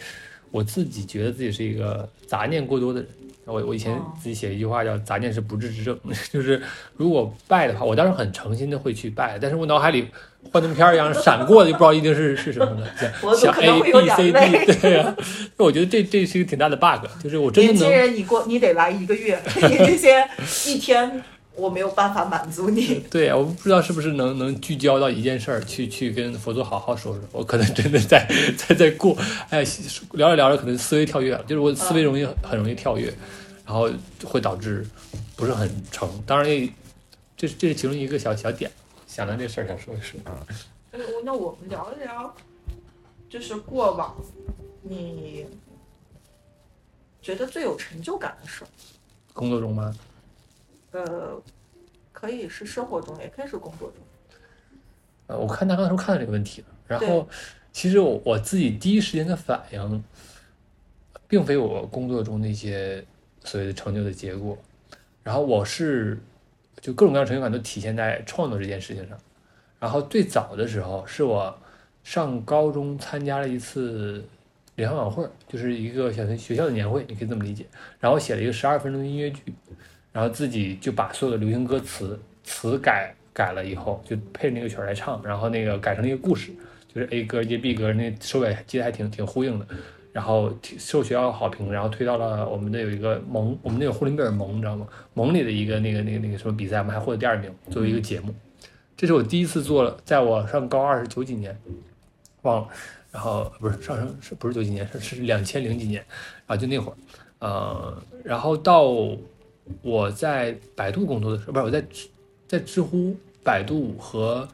[0.52, 3.10] 我自己觉得自己是一个杂念过多的人。
[3.52, 5.98] 我我以前自己写一句话叫“杂念是不治之症”，
[6.32, 6.62] 就是
[6.96, 10.08] 如果拜的话，我当时很诚心的会去拜，但是我脑海里
[10.52, 12.88] 幻灯片一样闪过的，就不知道一定是是什么了。
[13.36, 15.16] 想 A B C D，对呀，
[15.58, 17.82] 我觉得这这是一个挺大的 bug，就是我真的能。
[17.82, 20.28] 年轻人，你过你得来一个月， 你这些
[20.68, 21.24] 一天
[21.56, 23.04] 我没有办法满足你。
[23.12, 27.22] 对呀，我不知道是不是能能聚焦到一件事儿，去去跟佛祖好好说说。
[27.34, 28.26] 我可能真的在
[28.58, 29.16] 在在过，
[29.50, 29.64] 哎，
[30.14, 33.14] 聊着聊着可能思维跳跃了，就是我思维容易很容易跳跃。
[33.72, 33.90] 然后
[34.26, 34.86] 会导致
[35.38, 36.68] 不是很成，当然也
[37.38, 38.70] 这这是其中一个小小点，
[39.08, 40.46] 想到这事儿想说一说啊。
[41.24, 42.36] 那我们聊一聊，
[43.30, 44.14] 就是过往
[44.82, 45.46] 你
[47.22, 48.68] 觉得最有成就感的事儿。
[49.32, 49.96] 工作中吗？
[50.92, 51.42] 呃，
[52.12, 54.00] 可以是生活中，也可以是工作中。
[55.28, 57.26] 呃，我看他刚才说看到这个问题了，然后
[57.72, 60.04] 其实我我自己第一时间的反应。
[61.28, 63.02] 并非我工作中那些
[63.44, 64.58] 所谓的成就的结果。
[65.24, 66.18] 然后我是
[66.80, 69.18] 就各种各样成就感都体现在创作这件事情上。
[69.80, 71.56] 然后最早的时候是我
[72.04, 74.24] 上高中参加了一次
[74.76, 77.66] 联欢晚会，就是一个小学学校的年会，你可以这么理解。
[78.00, 79.42] 然后写了一个十二分钟的音乐剧，
[80.12, 86.52] 然后自己就把所有的流行歌词词改改了以后，就配那个曲儿来唱，然后那个改成一个故事，
[86.94, 89.68] 就是 A 歌接 B 歌，那收尾接的还挺挺呼应的。
[90.12, 94.88] 然后受学校好评，然后推到了我们的有一个盟，我们那个呼伦贝尔盟，你知道吗？
[95.14, 98.34] 盟里的一个那个那个那个什么比赛，我们还获得第二名，作为一个节目。
[98.98, 101.58] 这是我第一次做了，在我上高二是九几年，
[102.44, 102.68] 忘了，
[103.12, 106.04] 然后不是上升是不是九几年是是两千零几年，
[106.46, 106.96] 然后就那会儿，
[107.40, 108.92] 呃，然后到
[109.82, 112.08] 我在百度工作的时候，不是我在知
[112.48, 114.48] 在知乎、百度和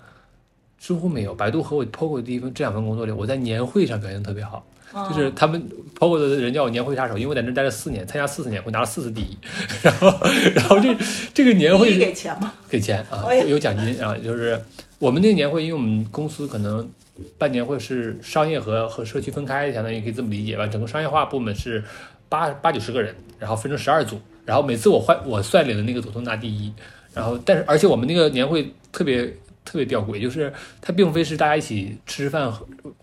[0.80, 4.66] 知乎没有，百度和我 POGO 的第一份这两份工作里，我在年会上表现特别好。
[5.10, 5.62] 就是他们
[6.00, 9.38] POGO 的人叫我年会杀手，因为我在那待了四年，参加四次年会，拿了四次第一。
[9.84, 10.08] 然后，
[10.56, 10.96] 然后这
[11.34, 12.54] 这个年会给钱吗？
[12.70, 14.18] 给钱啊，有奖金啊。
[14.18, 14.60] 就是
[14.98, 16.90] 我们那个年会，因为我们公司可能
[17.38, 20.66] 办年会是商业和和社区分开，相当于可以这么理解吧。
[20.66, 21.84] 整个商业化部门是
[22.30, 26.74] 八八九十个人，然后分成十二组，然后每次我换我率领的那个组都拿第一。
[27.14, 29.32] 然后，但是而且我们那个年会特别。
[29.68, 32.50] 特别吊诡，就是它并非是大家一起吃吃饭、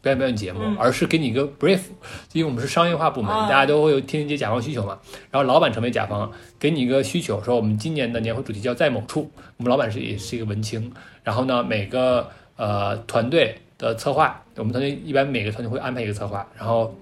[0.01, 1.81] 表演表演节目，而是给你一个 brief，
[2.33, 4.99] 因为我们是商业化部门，大家都会有天天接甲方需求嘛。
[5.31, 9.31] 然后老板成为甲方，给你一个需求，说我们今年的年会主题叫在某处。
[9.59, 10.91] 我们老板是也是一个文青。
[11.23, 16.99] 然后呢，每个呃团队的策划，我们团队一般每个团队会安排一个策划，然后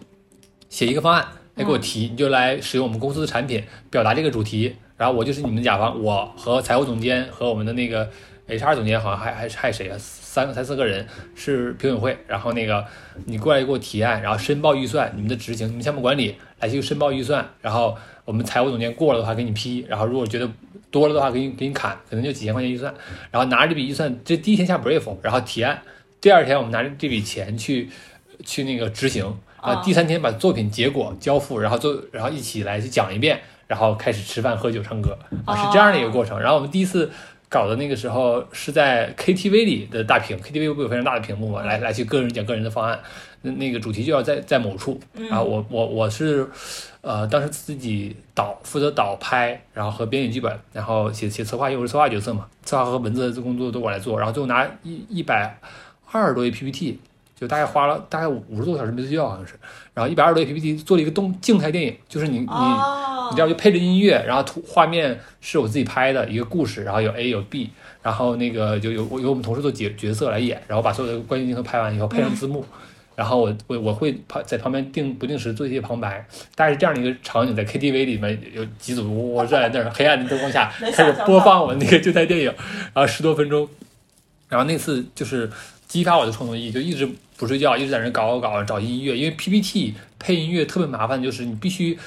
[0.68, 4.74] 写一个方案来给我提，你就来使用我们公司的产品表达这个主题。
[4.96, 8.10] 然后我就是你们的甲方，我和财务总监和我们的那个。
[8.59, 9.96] HR 总监好像还还还谁啊？
[9.98, 12.82] 三个三四个人是评委会，然后那个
[13.26, 17.94] 你过来给我提案，然后申报预算，你们的执行、你们项目管理来去申报预算，然后
[18.24, 20.48] 我们财务总监过了的话给你批，然后如果觉得
[20.90, 22.94] 多了的话给你给你砍，可能就几千块钱预算，
[23.30, 25.82] 然后拿着这笔预算，这第一天下 brief，然后提案，
[26.18, 27.90] 第二天我们拿着这笔钱去
[28.42, 36.40] 去那个执行，啊，第三天把作品结果交付，然后做然后一起来去讲一遍，然后开始吃饭喝酒唱歌啊，是这样的一个过程。
[36.40, 37.11] 然后我们第一次。
[37.53, 41.62] 搞的那个时候是在 KTV 里的大屏，KTV 不有非常大的屏幕嘛？
[41.62, 42.98] 来来去个人讲个人的方案，
[43.42, 44.98] 那那个主题就要在在某处。
[45.28, 46.48] 然后我我我是，
[47.03, 54.16] 呃，当时自己导负责导拍，然后和编写剧本，然后写写策划，因为我是策划角色嘛，策划和文字的工作都我来做。
[54.16, 55.59] 然后最后拿一一百
[56.11, 56.98] 二十多页 PPT，
[57.43, 59.55] 就大概花了大概五十多个小时没睡觉好像是。
[59.93, 62.47] 然后一百二十多页 PPT 做了一个动静态电影，就是你你。
[63.30, 67.70] 你知道就配着音乐，然后图画面是我自己拍的一个故事，然后有 A 有 B，
[68.03, 72.62] 然后那个就有我有我们同事做角角色来演，然后把所有的关键镜头拍完以后配上字幕，
[73.14, 82.53] 然后我我我会旁在旁边定不定时做一些旁白，大概是这样的一个场景，在 KTV 里面有几组我站在那儿黑暗的灯光下开始播放我那个静态电影，
[82.93, 83.66] 然后十多分钟，
[84.49, 85.49] 然后那次就是
[85.88, 87.09] 激发我的创作意，就一直
[87.43, 91.99] 不睡觉，一直在那搞搞搞找音乐，因为 PPT 配音乐特别麻烦，就是你必须。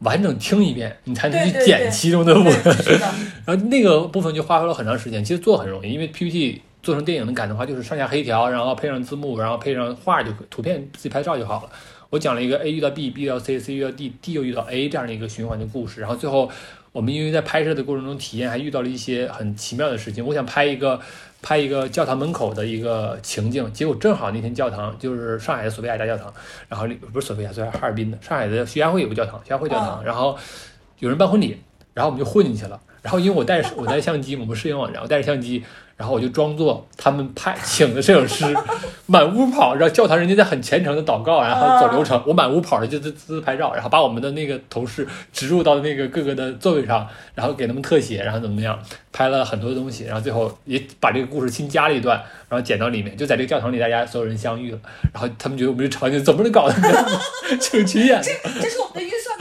[0.00, 2.76] 完整听一遍，你才能去剪其中的部分。
[3.46, 5.24] 然后那个部分就花费了很长时间。
[5.24, 11.70] 其实做很容易，因为 PPT 做成电影的感的话，就是上下黑条，然后配上字幕，然后配上画就图片自己拍照就好了。
[12.10, 16.02] 我讲了一个 A 遇到 B，B 遇到 C，C 遇到 D，D 又遇到 A 这样的一个循环的故事。
[16.02, 16.50] 然后最后
[16.92, 20.22] 我们因为在拍摄的过程中体验，还遇到了一些很奇妙的事情。
[20.26, 21.00] 我想拍一个。
[21.46, 26.34] 拍一个教堂门口的一个情境，结果正好那天教堂就是上海的索菲亚大教堂，
[26.68, 30.36] 然后不是索菲亚，是哈尔滨的上海的徐家汇有个教堂，徐家汇教堂，然后
[30.98, 31.56] 有人办婚礼，
[31.94, 35.62] 然后我们就混进去了，然后因为我带着我带相机，我们摄影网，然后带着相机。
[35.96, 38.44] 然后我就装作他们派 请的摄影师，
[39.06, 48.78] 满屋跑，然后教堂人家在很虔诚的祷告，然后走流程，我满屋跑着就自自拍照，然后把我们的那个同事植入到那个各个的座位上，然后给他们特写，然后怎么样，
[49.10, 54.78] 拍了很多东西，然后最后也把这个故事新加了一段，然后剪到里面，就在这个教堂里，大家所有人相遇了，
[55.14, 56.74] 然后他们觉得我们这场景怎么能搞的，
[57.58, 58.30] 挺群演，这
[58.60, 59.36] 这是我们的预算？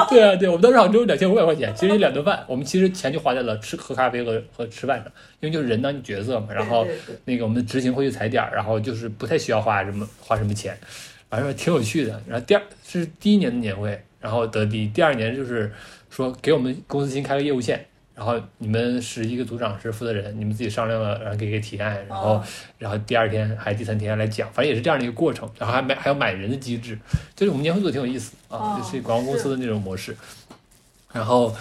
[0.08, 5.06] 对啊，对，我们当时好像只有两千五百块钱，其实两顿饭，我们其实钱就花在了吃喝咖啡和和吃饭上。
[5.40, 6.86] 因为就是人当角色嘛，然后
[7.24, 10.78] 那个我们的执行会去踩点儿，然后就是不太需要花什么花什么钱，
[11.28, 12.22] 反正挺有趣的。
[12.28, 15.72] 然后第二是第一年的年会，然后得第一第二年就是
[16.10, 17.84] 说给我们公司新开个业务线，
[18.22, 22.40] 然后你们十一个组长是负责人，你们自己商量了，然后给个提案，然后
[22.78, 25.50] 然后第二天还是第三天来讲，反正也是这样的一个过程。
[25.58, 26.96] 然后还买还有买人的机制，
[27.34, 30.16] 就是我们年会做的挺有意思啊，就是广告公司的那种模式，
[31.12, 31.52] 然后。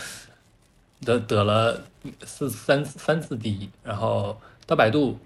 [1.03, 1.81] 得得了
[2.25, 5.17] 四三三次第一，然后到百度，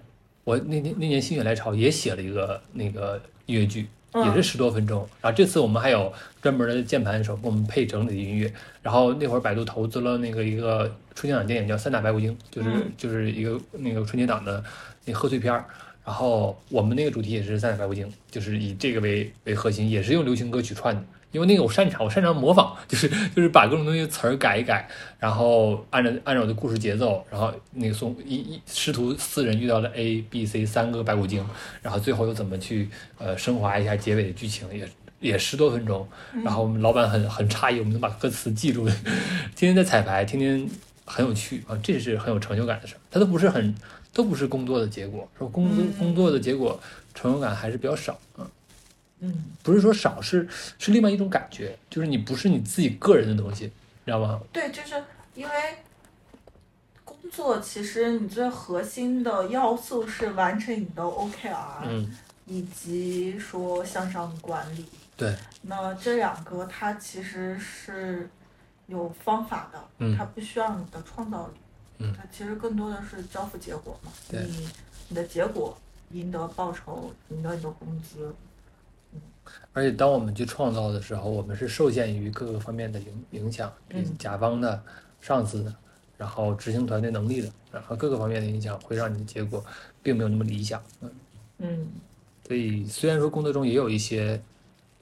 [0.42, 3.86] 我那年那年心血来潮也写了一个那个音乐剧，
[4.24, 5.06] 也是十多分钟。
[5.20, 8.52] 然后这次我们还有专门的键盘手给我们配整体的音乐。
[8.82, 14.62] 然后那会儿百度投资了那个一个春节档电影叫《三打白骨精》，就是嗯就是一个那个春节档的
[15.04, 15.64] 那贺岁片儿。
[16.04, 21.02] 然后我们那个主题也是《三打白骨精》，就是以这个为为核心，也是用流行歌曲串的。
[21.36, 23.06] 因为那个我擅长，我擅长模仿，就是
[23.36, 31.46] 就是把各种东西词儿改一改，然后按照按照我的故事节奏，然后那个送一一师徒四人遇到了 A、B、C 三个白骨精，
[31.82, 34.88] 然后最后又怎么去呃升华一下结尾的剧情，也
[35.20, 36.08] 也十多分钟。
[36.42, 38.94] 然后我们老板很很诧异，我们能把歌词记住，天
[39.54, 40.66] 天在彩排，天天
[41.04, 42.98] 很有趣啊，这是很有成就感的事儿。
[43.10, 43.74] 它都不是很
[44.14, 46.80] 都不是工作的结果，说工作嗯工作的结果
[47.12, 48.48] 成就感还是比较少啊。
[49.20, 50.46] 嗯不是说少，是
[50.78, 53.70] 是另外一种感觉，就是你不是你自己个人的东西，你
[54.06, 54.40] 知道吗？
[54.52, 55.02] 对，就是
[55.34, 55.52] 因为
[57.04, 64.84] 工作，其实你最核心的要素是完成你的 OKR，、嗯，以及说向上管理。
[65.16, 68.28] 对，那这两个它其实是
[68.86, 71.54] 有方法的，嗯它不需要你的创造力，
[71.98, 74.12] 嗯它其实更多的是交付结果嘛。
[74.28, 74.68] 对你
[75.08, 75.76] 你的结果
[76.10, 78.34] 赢得报酬，赢得你的工资。
[79.76, 84.82] 而且当我们去创造的时候，我们是受限于各个方面的影影响，比嗯甲方的、
[85.20, 85.74] 上司的，
[86.16, 89.62] 然后执行团队能力的，然后各个方面的影响，会让你的结果
[90.02, 90.82] 并没有那么理想。
[91.02, 91.10] 嗯，
[91.58, 91.86] 嗯
[92.48, 94.40] 所以虽然说工作中也有一些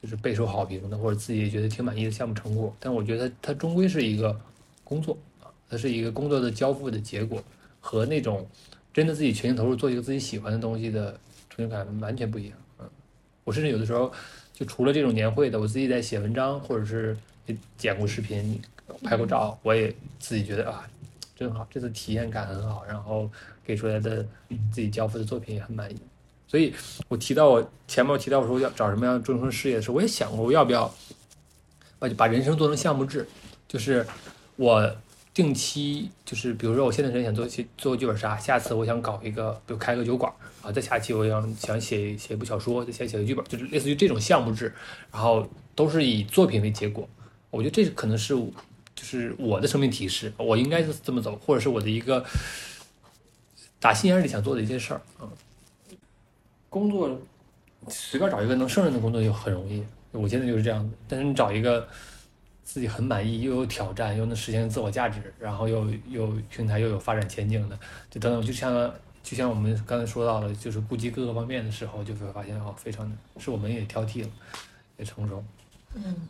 [0.03, 4.37] 就是备受好评的，或者自己也觉得挺满意的项目成果，但我觉得它它终归是一个
[4.83, 7.41] 工作啊，它是一个工作的交付的结果，
[7.79, 8.45] 和那种
[8.93, 11.17] 真的自己全心投入做一个自己喜欢的东西的
[11.49, 12.59] 成就感完全不一样。
[12.81, 12.91] 嗯，
[13.45, 14.13] 我甚至有的时候
[14.55, 17.15] 就除了这种年会的，我自己在写文章或者是
[17.77, 18.59] 剪过视频、
[19.03, 20.89] 拍过照，我也自己觉得啊，
[21.37, 23.29] 真好，这次体验感很好，然后
[23.65, 24.25] 给出来的
[24.73, 25.97] 自己交付的作品也很满意。
[26.47, 26.73] 所以
[27.09, 30.95] 我提到我前面提到我说要找什么样的终生事业的时候，我也想过我要不要
[31.99, 33.27] 把把人生做成项目制，
[33.67, 34.07] 就是
[34.55, 34.97] 我
[35.35, 40.33] 定期就是比如说我现在想做剧做剧本杀，下次我想搞一个，比如开个酒馆
[40.63, 44.73] 啊，再下期我想想写写一部小说，再写写个剧本，就是类似于这种项目制，
[45.11, 47.09] 然后都是以作品为结果。
[47.51, 48.35] 我觉得这可能是
[48.95, 52.25] 就是我的生命提示，我应该是这么走，或者是我的一个
[53.81, 55.27] 打心眼里想做的一件事儿啊。
[56.71, 57.21] 工作
[57.89, 59.83] 随便找一个能胜任的工作就很容易，
[60.13, 60.97] 我现在就是这样子。
[61.09, 61.89] 但是你找一个
[62.65, 67.79] 自己很满意，又有挑战，又能实现自我价值，然后又又平台又有发展前景的，
[68.11, 68.93] 就等等，就像
[69.23, 74.29] 就像我们刚才说到的，就是顾及各个方面的时候，就会发现哦，非常的是我们也挑剔了，
[74.97, 75.45] 也成熟。
[75.95, 76.29] 嗯，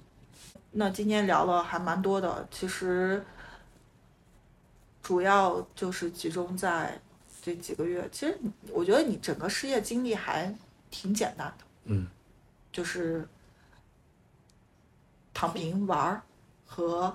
[0.73, 3.25] 那今天聊了还蛮多的，其实
[5.03, 7.01] 主要就是集中在
[7.43, 8.09] 这几个月。
[8.11, 8.39] 其实
[8.73, 10.53] 我觉得你整个事业经历还
[10.91, 12.07] 挺简单的，嗯，
[12.73, 13.27] 就是
[15.35, 16.23] 躺平玩儿
[16.65, 17.15] 和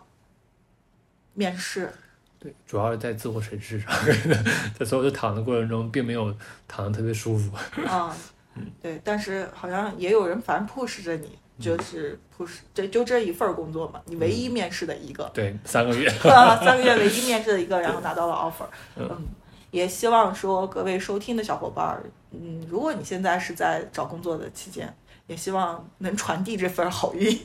[1.33, 1.91] 面试。
[2.37, 3.91] 对，主要是在自我审视上，
[4.77, 6.33] 在所有的躺的过程中，并没有
[6.67, 7.51] 躺的特别舒服。
[7.85, 8.15] 啊，
[8.81, 16.07] 对，但是好像也有人反正 push 着你，就是 push 这就这一份工作嘛，你唯一面试的一个，对，三个月。
[16.29, 18.65] 啊，三个月唯一面试的一个，然后拿到了 offer。
[18.95, 19.27] 嗯嗯，
[19.71, 24.95] 也希望说各位收听的小伙伴儿，嗯，如果你现在是在找工作的期间，
[25.29, 27.39] 也希望能传递这份好运。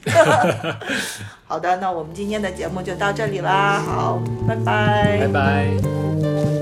[1.47, 6.54] 好的，那我们今天的节目就到这里啦，好，拜拜拜拜。